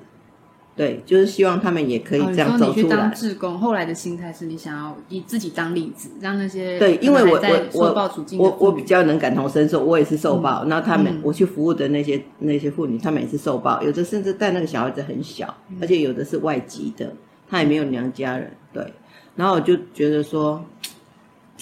[0.75, 3.09] 对，就是希望他们也可以哦这样你说你去当走出来。
[3.13, 10.65] 志工，后来的心态是你想要以自己当例子，让那些对，因为我在我受暴处境的我我比较能感同身受，我也是受暴。
[10.65, 17.13] 然后他们、嗯我去服务的那些那些妇女，她们也是受暴，有的甚至带那个小孩子很小，嗯而且有的是外籍的，
[17.47, 18.51] 她也没有娘家人。
[18.73, 18.91] 对，
[19.35, 20.59] 然后我就觉得说，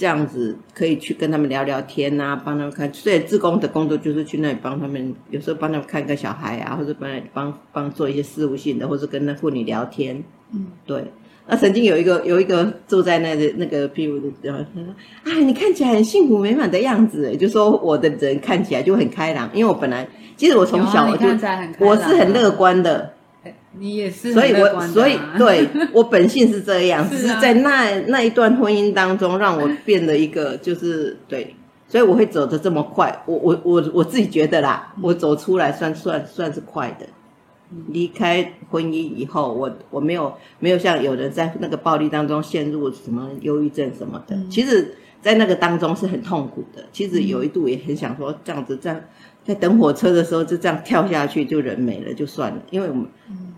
[0.02, 2.92] 这样子可以去跟他们聊聊天啊，帮他们看。
[2.92, 10.24] 所以志工的工作就是去那里帮他们，有时候帮他们看个小孩啊，或者帮帮帮做一些事务性的，或者跟那妇女聊天。
[10.56, 11.04] 嗯，对。
[11.48, 14.90] 那曾经有一个有一个住在那个那个譬如的，然后他说
[15.24, 21.28] ：“啊，你看起来很幸福美满的样子。”就说我的人看起来就很开朗，因为我本来其实我从小我就
[21.78, 23.14] 我是很乐观的，
[23.80, 31.56] 你也是所以我所以对 我本性是这样，是啊只是在那那一段婚姻当中，让我变得一个就是对，
[31.88, 33.24] 所以我会走得这么快。
[33.26, 37.06] 我我我我自己觉得啦，我走出来算算算是快的。
[37.88, 44.38] 离开婚姻以后，我我没有没有像有人在那个暴力当中陷入什么忧郁症什么的。
[44.50, 46.84] 其实，在那个当中是很痛苦的。
[46.92, 49.00] 其实有一度也很想说，这样子这样，
[49.44, 52.62] 在等火车的时候就这样跳下去，就人没了就算了。
[52.70, 53.08] 因为我们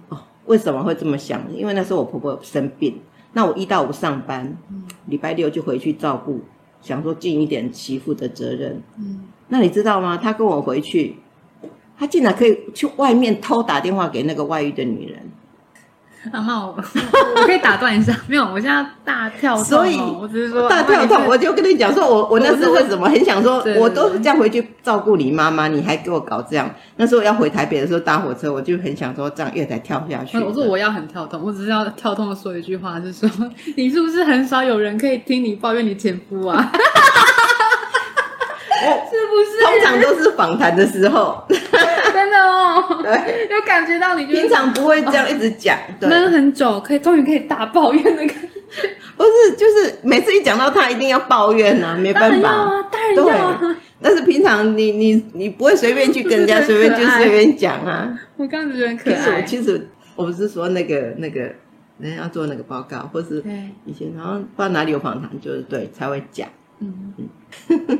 [0.10, 1.42] 哦，为什么会这么想？
[1.54, 3.00] 因为那时候我婆婆生病，
[3.34, 4.56] 那我一到五上班，
[5.08, 6.42] 礼拜六就回去照顾，
[6.82, 8.82] 想说尽一点媳妇的责任。
[8.98, 10.18] 嗯那你知道吗？
[10.18, 11.18] 他跟我回去，
[11.98, 15.20] 他竟然可以去外面偷打电话给那个外遇的女人。
[16.32, 16.76] 阿妈，我
[17.36, 26.70] 我可以打断一下， 没有，我现在大跳痛哦，所以我只是说大跳痛，我就跟你讲说，我我那时候为什么很想说我都是这样回去照顾你妈妈，你还给我搞这样。
[26.96, 30.40] 那时候要回台北的时候搭火车，我就很想说这样月台跳下去。
[30.40, 33.30] 我说我要很跳痛，我只是要跳痛的说一句话，是说
[33.76, 36.72] 你是不是很少有人可以听你抱怨你前夫啊？
[38.86, 43.00] 我是不通常都是访谈的时候，真的哦？
[43.04, 48.50] 对，有感觉到你就平常不会这样一直讲，对，闷很久，可以终于可以大抱怨的感觉。
[49.16, 52.50] 不是，就是每次一讲到他，一定要抱怨啊，没办法。
[52.50, 53.58] 啊，当然要啊。
[53.62, 58.18] 对，但是平常你你你不会随便去跟人家 随便就随便讲啊。
[58.36, 59.42] 我刚刚觉得很可其实我爱。
[59.44, 61.42] 其实我不是说那个那个
[62.00, 63.44] 人家要做那个报告，或是，
[63.86, 66.50] 以前好像不知道哪里有访谈，就是对才会讲。
[66.80, 67.14] 嗯
[67.70, 68.00] 嗯，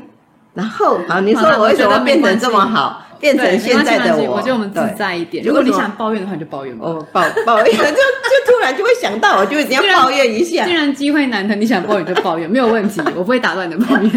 [0.54, 4.36] 然后好，你说我为什么变成这么好，变成现在的我？
[4.36, 5.44] 我觉得我们自在一点。
[5.44, 6.86] 如果你想抱怨的话，你就抱怨吧。
[6.86, 10.72] 哦，抱 抱怨就就突然就会想到，我就一定要 抱怨一下既。
[10.72, 14.10] 然机会难得，你想抱怨就抱怨，没有问题， 我不会打断你的抱怨。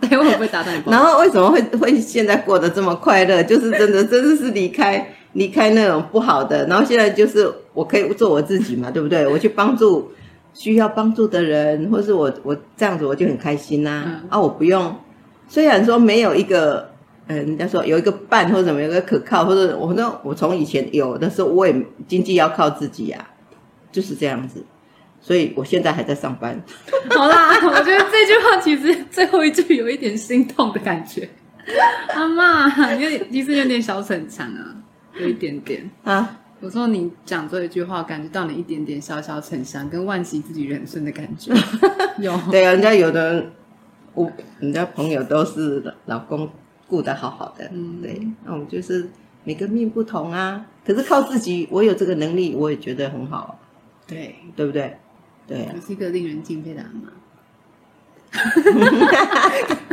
[0.00, 0.98] 对，我不会打断你抱怨。
[0.98, 3.42] 然后为什么会会现在过得这么快乐？
[3.42, 9.26] 就是真的，真的是离开离开那种不好的，然后现在就是我可以做我自己嘛，对不对？
[9.28, 10.10] 我去帮助
[10.54, 14.40] 需要帮助的人，或是我我这样子我就很开心呐、嗯啊。
[14.40, 14.96] 我不用，
[15.48, 16.90] 虽然说没有一个，
[17.26, 21.74] 呃，人家说有一个伴或者什么有一个可靠，或者我那我从以前有的时候我也
[22.06, 23.28] 经济要靠自己啊，
[23.90, 24.64] 就是这样子。
[25.20, 26.62] 所以我现在还在上班，
[27.10, 31.28] 好啦，我觉得这句话其实最后一句有一点心痛的感觉。
[32.14, 34.76] 阿妈，有点其实有点小逞强啊，
[35.18, 35.90] 有一点点。
[36.04, 41.52] 啊，我说你讲这一句话，感觉到你一点点小小逞强，跟惋惜自己人生的感觉。
[42.18, 43.52] 有，对啊，人家有的人，
[44.18, 46.50] 我人家朋友都是老公
[46.88, 49.08] 顾得好好的，嗯对，那我们就是
[49.44, 50.66] 每个命不同啊。
[50.84, 53.54] 可是靠自己，我有这个能力，我也觉得很好啊，
[54.08, 54.96] 对，对不对？
[55.46, 57.12] 对啊你，是一个令人敬佩的阿妈。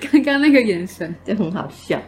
[0.00, 2.00] 刚刚那个眼神，就很好笑。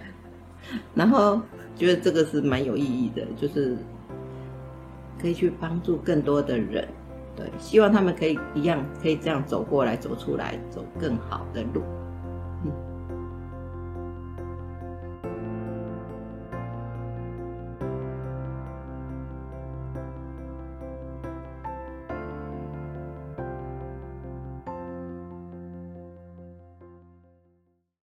[0.95, 1.41] 然后
[1.77, 3.77] 觉得这个是蛮有意义的，就是
[5.21, 6.89] 可以去帮助更多的人，
[7.59, 11.83] 希望他们可以一样可以这样走过来、走出来、走更好的路。